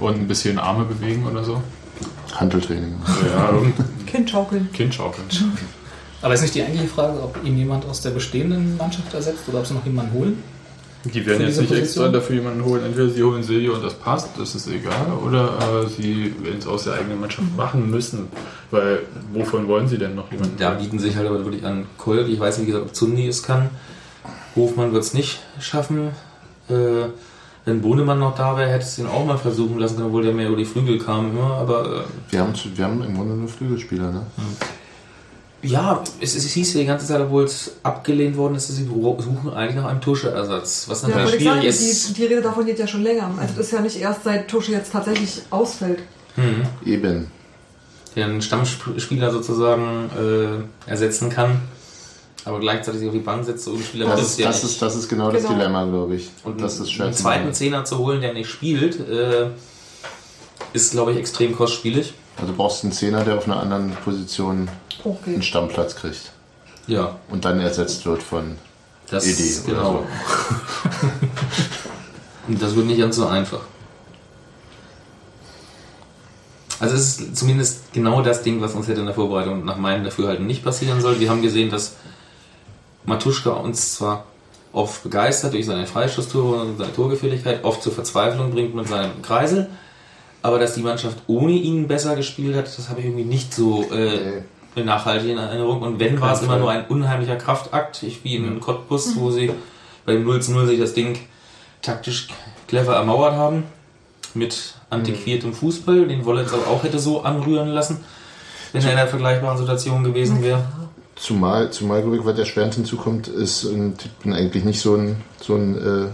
[0.00, 1.62] und ein bisschen Arme bewegen oder so.
[2.34, 2.94] Handeltraining.
[3.26, 3.74] Ja, irgend
[4.06, 4.72] Kind schaukeln.
[4.72, 5.26] Kind schaukeln.
[6.22, 9.58] Aber ist nicht die eigentliche Frage, ob ihn jemand aus der bestehenden Mannschaft ersetzt oder
[9.58, 10.42] ob sie noch jemanden holen?
[11.04, 11.78] Die werden jetzt nicht Position?
[11.82, 12.84] extra dafür jemanden holen.
[12.84, 16.66] Entweder sie holen Silvio und das passt, das ist egal, oder äh, sie werden es
[16.66, 18.28] aus der eigenen Mannschaft machen müssen.
[18.70, 19.00] Weil
[19.32, 20.56] wovon wollen sie denn noch jemanden?
[20.58, 22.28] Da bieten sich halt aber wirklich an Kolk.
[22.28, 23.70] Ich weiß nicht, wie gesagt, ob Zundi es kann.
[24.54, 26.08] Hofmann wird es nicht schaffen.
[26.68, 27.08] Äh,
[27.64, 30.32] wenn Bohnemann noch da wäre, hätte es ihn auch mal versuchen lassen können, obwohl der
[30.32, 31.54] mehr über die Flügel kam immer.
[31.54, 34.26] Aber Wir haben, zu- wir haben im Grunde nur Flügelspieler, ne?
[34.38, 34.64] äh,
[35.62, 38.84] ja, es, es hieß ja die ganze Zeit, obwohl es abgelehnt worden ist, dass sie
[38.84, 40.86] suchen eigentlich nach einem Tuscheersatz.
[40.88, 42.08] Was Ja, natürlich wollte ich sagen, schwierig ist.
[42.08, 43.30] die, die Rede davon geht ja schon länger.
[43.38, 46.00] Also das ist ja nicht erst seit Tusche jetzt tatsächlich ausfällt.
[46.36, 46.62] Mhm.
[46.84, 47.30] Eben.
[48.16, 51.60] der einen Stammspieler sozusagen äh, ersetzen kann,
[52.44, 54.72] aber gleichzeitig sich auf die Bank setzt, so ein Spieler Das, ist, ja das, nicht.
[54.72, 55.54] ist, das ist genau, das Genau.
[55.54, 56.30] Dilemma, glaube ich.
[56.44, 57.52] Und das ist schwer einen zweiten.
[57.54, 59.48] Zehner zu holen, der nicht spielt, äh,
[60.72, 62.14] ist, glaube ich, extrem kostspielig.
[62.40, 64.68] Also brauchst du einen Zehner, der auf einer anderen Position
[65.04, 65.34] Okay.
[65.34, 66.32] einen Stammplatz kriegt
[66.86, 68.56] Ja, und dann ersetzt wird von
[69.10, 70.06] das Idee oder genau.
[72.48, 73.60] Und das wird nicht ganz so einfach.
[76.80, 80.02] Also es ist zumindest genau das Ding, was uns hätte in der Vorbereitung nach meinem
[80.02, 81.20] Dafürhalten nicht passieren soll.
[81.20, 81.94] Wir haben gesehen, dass
[83.04, 84.24] Matuschka uns zwar
[84.72, 89.68] oft begeistert durch seine Freistoßtore und seine Torgefährlichkeit, oft zur Verzweiflung bringt mit seinem Kreisel,
[90.40, 93.92] aber dass die Mannschaft ohne ihn besser gespielt hat, das habe ich irgendwie nicht so
[93.92, 94.42] äh,
[94.76, 95.82] nachhaltig in Erinnerung.
[95.82, 99.52] Und wenn, war es immer nur ein unheimlicher Kraftakt, ich, wie in Cottbus, wo sie
[100.04, 101.18] bei dem 0 zu 0 sich das Ding
[101.82, 102.28] taktisch
[102.68, 103.64] clever ermauert haben,
[104.34, 108.00] mit antiquiertem Fußball, den Wollitz aber auch hätte so anrühren lassen,
[108.72, 110.64] wenn er in einer vergleichbaren Situation gewesen wäre.
[111.16, 115.16] Zumal, zumal glaube ich, was erschwerend hinzukommt, ist, und ich bin eigentlich nicht so ein,
[115.40, 116.08] so ein äh,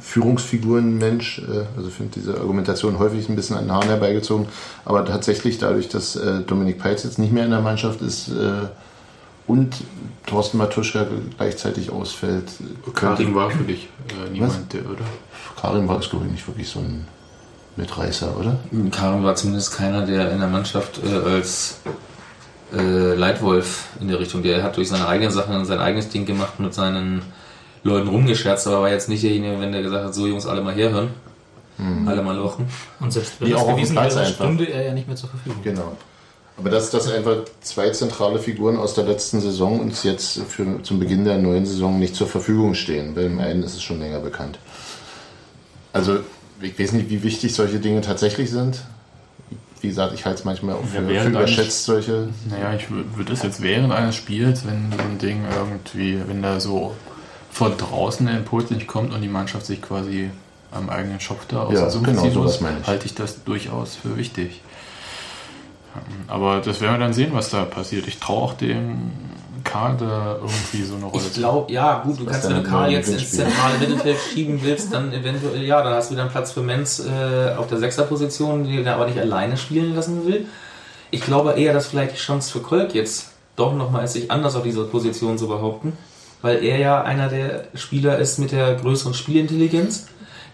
[0.00, 4.46] Führungsfigurenmensch, äh, also finde diese Argumentation häufig ein bisschen an den Haaren herbeigezogen,
[4.84, 8.68] aber tatsächlich dadurch, dass äh, Dominik Peitz jetzt nicht mehr in der Mannschaft ist äh,
[9.46, 9.76] und
[10.26, 12.44] Thorsten Matuschka gleichzeitig ausfällt,
[12.94, 15.04] Karim war für dich äh, niemand, der, oder?
[15.60, 17.06] Karim war es, glaube ich, nicht wirklich so ein
[17.76, 18.58] Mitreißer, oder?
[18.90, 21.80] Karim war zumindest keiner, der in der Mannschaft äh, als
[22.76, 26.60] äh, Leitwolf in der Richtung, der hat durch seine eigenen Sachen sein eigenes Ding gemacht,
[26.60, 27.22] mit seinen
[27.82, 30.74] Leuten rumgescherzt, aber war jetzt nicht derjenige, wenn der gesagt hat, so Jungs, alle mal
[30.74, 31.10] herhören,
[32.06, 32.66] alle mal lochen.
[33.00, 34.26] Und selbst wenn Wie das auch gewesen wäre, einfach.
[34.34, 35.62] stünde er ja nicht mehr zur Verfügung.
[35.62, 35.96] Genau.
[36.56, 40.98] Aber dass das einfach zwei zentrale Figuren aus der letzten Saison uns jetzt für, zum
[40.98, 43.14] Beginn der neuen Saison nicht zur Verfügung stehen.
[43.14, 44.58] Bei dem einen ist es schon länger bekannt.
[45.92, 46.18] Also,
[46.60, 48.82] ich weiß nicht, wie wichtig solche Dinge tatsächlich sind.
[49.80, 52.28] Wie gesagt, ich halte es manchmal auch für, Ja, für überschätzt, solche.
[52.50, 56.58] Naja, ich würde es jetzt während eines Spiels, wenn so ein Ding irgendwie, wenn da
[56.58, 56.92] so
[57.58, 60.30] von draußen der Impuls nicht kommt und die Mannschaft sich quasi
[60.70, 62.86] am eigenen Schopf da aus Ja, genau, sowas meine ich.
[62.86, 64.60] halte ich das durchaus für wichtig.
[66.28, 68.06] Aber das werden wir dann sehen, was da passiert.
[68.06, 69.10] Ich traue auch dem
[69.64, 72.92] Kader irgendwie so eine Rolle Ich glaube, ja, gut, du Was kannst, wenn du Karl
[72.92, 76.52] jetzt ins zentrale Mittelfeld schieben willst, dann eventuell, ja, dann hast du wieder einen Platz
[76.52, 80.46] für Menz äh, auf der Sechserposition, den er aber nicht alleine spielen lassen will.
[81.10, 84.54] Ich glaube eher, dass vielleicht die Chance für Kolk jetzt doch nochmal ist, sich anders
[84.54, 85.94] auf dieser Position zu behaupten,
[86.42, 90.06] weil er ja einer der Spieler ist mit der größeren Spielintelligenz,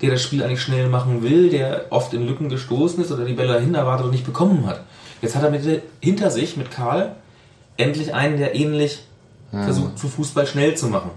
[0.03, 3.35] der das Spiel eigentlich schnell machen will, der oft in Lücken gestoßen ist oder die
[3.35, 4.81] Bälle dahin erwartet und nicht bekommen hat.
[5.23, 7.15] Jetzt hat er mit, hinter sich mit Karl
[7.77, 9.01] endlich einen, der ähnlich
[9.63, 11.11] versucht, für Fußball schnell zu machen.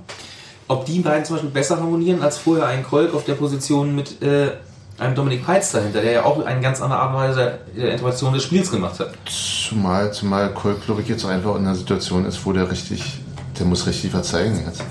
[0.68, 4.22] Ob die beiden zum Beispiel besser harmonieren als vorher ein Kolk auf der Position mit
[4.22, 4.52] äh,
[4.98, 7.92] einem Dominik Peitz dahinter, der ja auch eine ganz andere Art und Weise der, der
[7.92, 9.12] Interpretation des Spiels gemacht hat.
[9.26, 13.20] Zumal, zumal Kolk, glaube ich, jetzt einfach in einer Situation ist, wo der richtig,
[13.60, 14.84] der muss richtig was zeigen jetzt.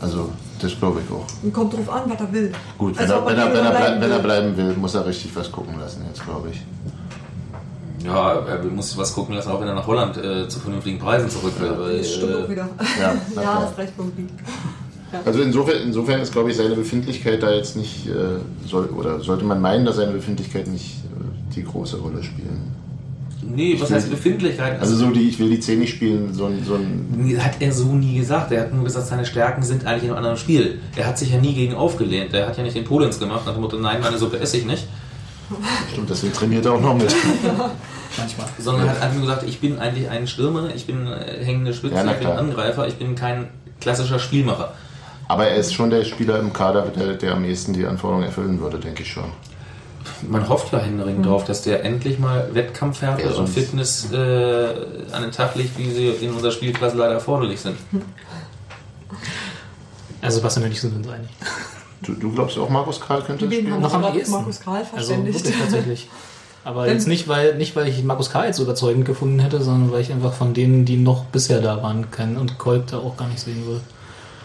[0.00, 1.24] Also, das glaube ich auch.
[1.42, 2.52] Und kommt drauf an, was er will.
[2.78, 4.22] Gut, wenn, Also, er, ob wenn, er, wenn, er, bleiben bleib, wenn er will.
[4.24, 6.62] bleiben will, muss er richtig was gucken lassen jetzt, glaube ich.
[8.04, 11.30] Ja, er muss was gucken lassen, auch wenn er nach Holland äh, zu vernünftigen Preisen
[11.30, 11.78] zurück will.
[11.78, 12.68] Weil, Das stimmt auch äh, wieder.
[13.00, 14.26] Ja, Ja, hast recht, Bobby.
[15.24, 18.12] Also insofern, insofern ist, glaube ich, seine Befindlichkeit da jetzt nicht, äh,
[18.66, 22.74] soll, oder sollte man meinen, dass seine Befindlichkeit nicht äh, die große Rolle spielen.
[23.48, 24.80] Nee, was heißt Befindlichkeit?
[24.80, 27.72] Also so die, ich will die 10 nicht spielen, so ein, so ein hat er
[27.72, 28.52] so nie gesagt.
[28.52, 30.80] Er hat nur gesagt, seine Stärken sind eigentlich in einem anderen Spiel.
[30.96, 32.32] Er hat sich ja nie gegen aufgelehnt.
[32.32, 34.66] Er hat ja nicht den Polenz gemacht, nach dem Motto, nein, meine Suppe esse ich
[34.66, 34.86] nicht.
[35.92, 37.14] stimmt, deswegen trainiert er auch noch mit.
[38.16, 38.46] Manchmal.
[38.58, 41.74] Sondern er hat einfach nur gesagt, ich bin eigentlich ein Stürmer, ich bin äh, hängende
[41.74, 42.28] Spitze, Ja, ich bin.
[42.28, 43.48] Angreifer, ich bin kein
[43.80, 44.72] klassischer Spielmacher.
[45.26, 48.60] Aber er ist schon der Spieler im Kader, der, der am ehesten die Anforderungen erfüllen
[48.60, 49.30] würde, denke ich schon.
[50.28, 54.16] Man hofft ja händeringend drauf, dass der endlich mal wettkampffertig Ja, und Fitness äh,
[55.12, 57.76] an den Tag legt, wie sie in unserer Spielklasse leider erforderlich sind.
[60.20, 61.28] Also Sebastian und ich sind uns einig.
[62.02, 63.74] Du, du glaubst auch, Markus Karl könnte Wen spielen?
[63.74, 64.32] haben Noch am ehesten.
[64.32, 65.44] Markus Karl Also verständigt?
[65.44, 66.08] wirklich tatsächlich.
[66.64, 68.46] Aber Denn- jetzt nicht weil, nicht, weil ich Markus K.
[68.46, 71.82] jetzt so überzeugend gefunden hätte, sondern weil ich einfach von denen, die noch bisher da
[71.82, 73.82] waren, keinen und Kolb da auch gar nicht sehen will.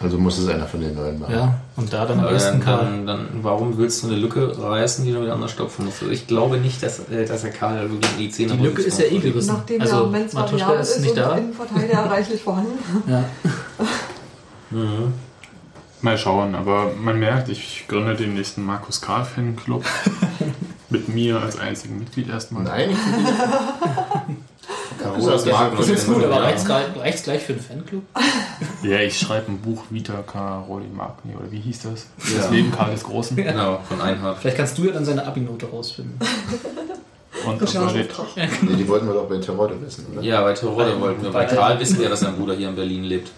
[0.02, 1.34] Also muss es einer von den neuen machen.
[1.34, 2.84] Ja, und da dann am besten dann, Karl.
[2.84, 6.00] dann, dann, warum willst du eine Lücke reißen, die du wieder anders stopfen musst?
[6.00, 8.80] Also ich glaube nicht, dass, äh, dass der Karl wirklich in die Zehner Die Lücke
[8.80, 9.52] ist ja eh gerissen.
[9.54, 11.36] Nachdem also ja Menz Matuschka variabel ist ist nicht und da.
[11.36, 12.78] Innenverteidiger reichlich vorhanden.
[13.06, 13.24] Ja.
[16.00, 19.84] Mal schauen, aber man merkt, ich gründe den nächsten Markus Karl Fanclub.
[20.88, 22.64] Mit mir als einzigen Mitglied erstmal.
[22.64, 22.90] Nein,
[25.02, 26.42] Carola Das ist Mark das ist gut, aber Ja.
[26.42, 28.02] reicht's gleich, reicht's gleich für einen Fanclub?
[28.82, 32.06] Ja, ich schreibe ein Buch Vita Caroli Magni, oder wie hieß das?
[32.30, 32.38] Ja.
[32.38, 33.36] Das Leben Karl des Großen.
[33.36, 34.38] Genau, von Einhard.
[34.38, 36.18] Vielleicht kannst du ja dann seine Abi-Note rausfinden.
[37.46, 40.20] Und das war steht, nee, die wollten wir doch bei Terodde wissen, oder?
[40.20, 41.30] Ja, bei Tirol wollten wir.
[41.30, 43.30] Bei Karl wissen wir, dass sein Bruder hier in Berlin lebt.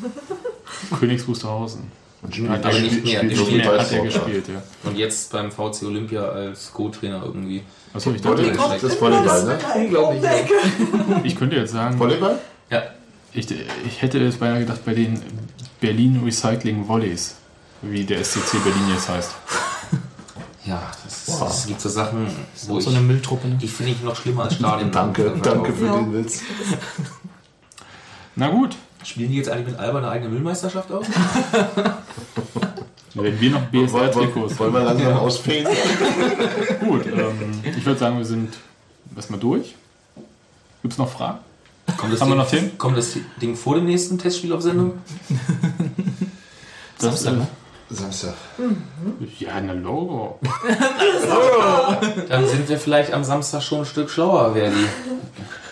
[0.98, 1.90] Königs Wusterhausen.
[2.22, 3.22] Und Hat aber er nicht mehr.
[3.22, 4.62] Er so spielt hat er gespielt, ja.
[4.84, 7.62] Und jetzt beim VC Olympia als Co-Trainer irgendwie.
[7.94, 9.58] Achso, ich Volleyball, dachte, das ist Volleyball, ne?
[9.76, 10.22] Unglaublich.
[11.24, 12.38] ich könnte jetzt sagen, Volleyball?
[12.70, 12.82] Ja,
[13.32, 13.50] ich,
[13.86, 15.22] ich hätte jetzt beinahe gedacht bei den
[15.80, 17.36] Berlin Recycling Volleys,
[17.80, 19.30] wie der SCC Berlin jetzt heißt.
[20.66, 22.26] ja, das, ist, es gibt so Sachen,
[22.66, 23.48] wo ich, so eine Mülltruppe.
[23.48, 23.56] Ne?
[23.56, 24.92] die finde ich noch schlimmer als Stadien.
[24.92, 25.96] Danke, danke für Ja.
[25.96, 26.42] den Witz.
[28.36, 31.06] Na gut, Spielen die jetzt eigentlich mit Alba eine eigene Müllmeisterschaft aus?
[33.14, 35.66] wenn wir noch BSR-Trikots Wollen wir langsam ausfällen?
[36.80, 38.54] Gut, ähm, ich würde sagen, wir sind
[39.16, 39.74] erstmal durch.
[40.82, 41.38] Gibt es noch Fragen?
[41.96, 42.78] Kommt das Haben wir Ding, noch Themen?
[42.78, 44.98] Kommt das Ding vor dem nächsten Testspiel auf Sendung?
[46.98, 47.46] Das, Samstag, ne?
[47.90, 48.34] Samstag.
[49.38, 50.38] Ja, eine Logo.
[52.28, 54.86] Dann sind wir vielleicht am Samstag schon ein Stück schlauer, wer die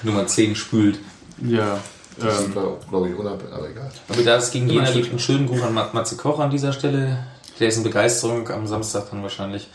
[0.02, 0.98] Nummer 10 spült.
[1.42, 1.78] Ja,
[2.20, 2.52] Das ähm, ist,
[2.88, 3.90] glaube ich, unabhängig, aber egal.
[4.08, 6.72] Aber da es gegen Jena gibt, einen schönen Gruß an Ma- Matze Koch an dieser
[6.72, 7.26] Stelle.
[7.60, 9.68] Der ist in Begeisterung am Samstag dann wahrscheinlich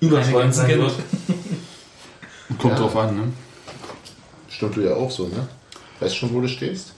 [0.00, 0.92] überschäumend sein wird.
[2.58, 2.78] kommt Ja.
[2.80, 3.22] drauf an, ne?
[4.48, 5.48] Stimmt du ja auch so, ne?
[6.00, 6.92] Weißt du schon, wo du stehst?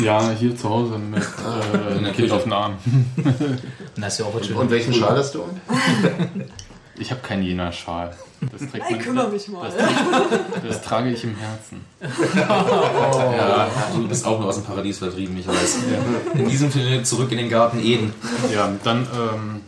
[0.00, 2.34] Ja, hier zu Hause mit äh, In einem Kind Küche.
[2.34, 2.76] auf den Arm.
[4.06, 4.56] Ist schön.
[4.56, 5.50] Und welchen Schal hast du um?
[6.96, 8.14] Ich habe keinen Jena-Schal.
[8.52, 9.70] Das, trägt Ich man- kümmere mich mal.
[10.66, 11.84] das trage ich im Herzen.
[13.36, 15.78] Ja, du bist auch nur aus dem Paradies vertrieben, ich weiß.
[16.34, 18.12] In diesem Sinne zurück in den Garten Eden.
[18.52, 19.60] Ja, dann ähm,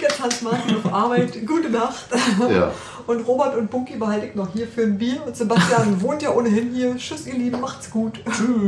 [0.00, 1.46] jetzt Hans-Martin auf Arbeit.
[1.46, 2.06] Gute Nacht.
[2.50, 2.72] Ja.
[3.06, 5.22] Und Robert und Bunky behalte ich noch hier für ein Bier.
[5.26, 6.94] Und Sebastian wohnt ja ohnehin hier.
[6.96, 7.60] Tschüss, ihr Lieben.
[7.60, 8.20] Macht's gut.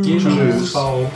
[0.03, 0.71] Tschüss.
[0.73, 1.11] Ciao.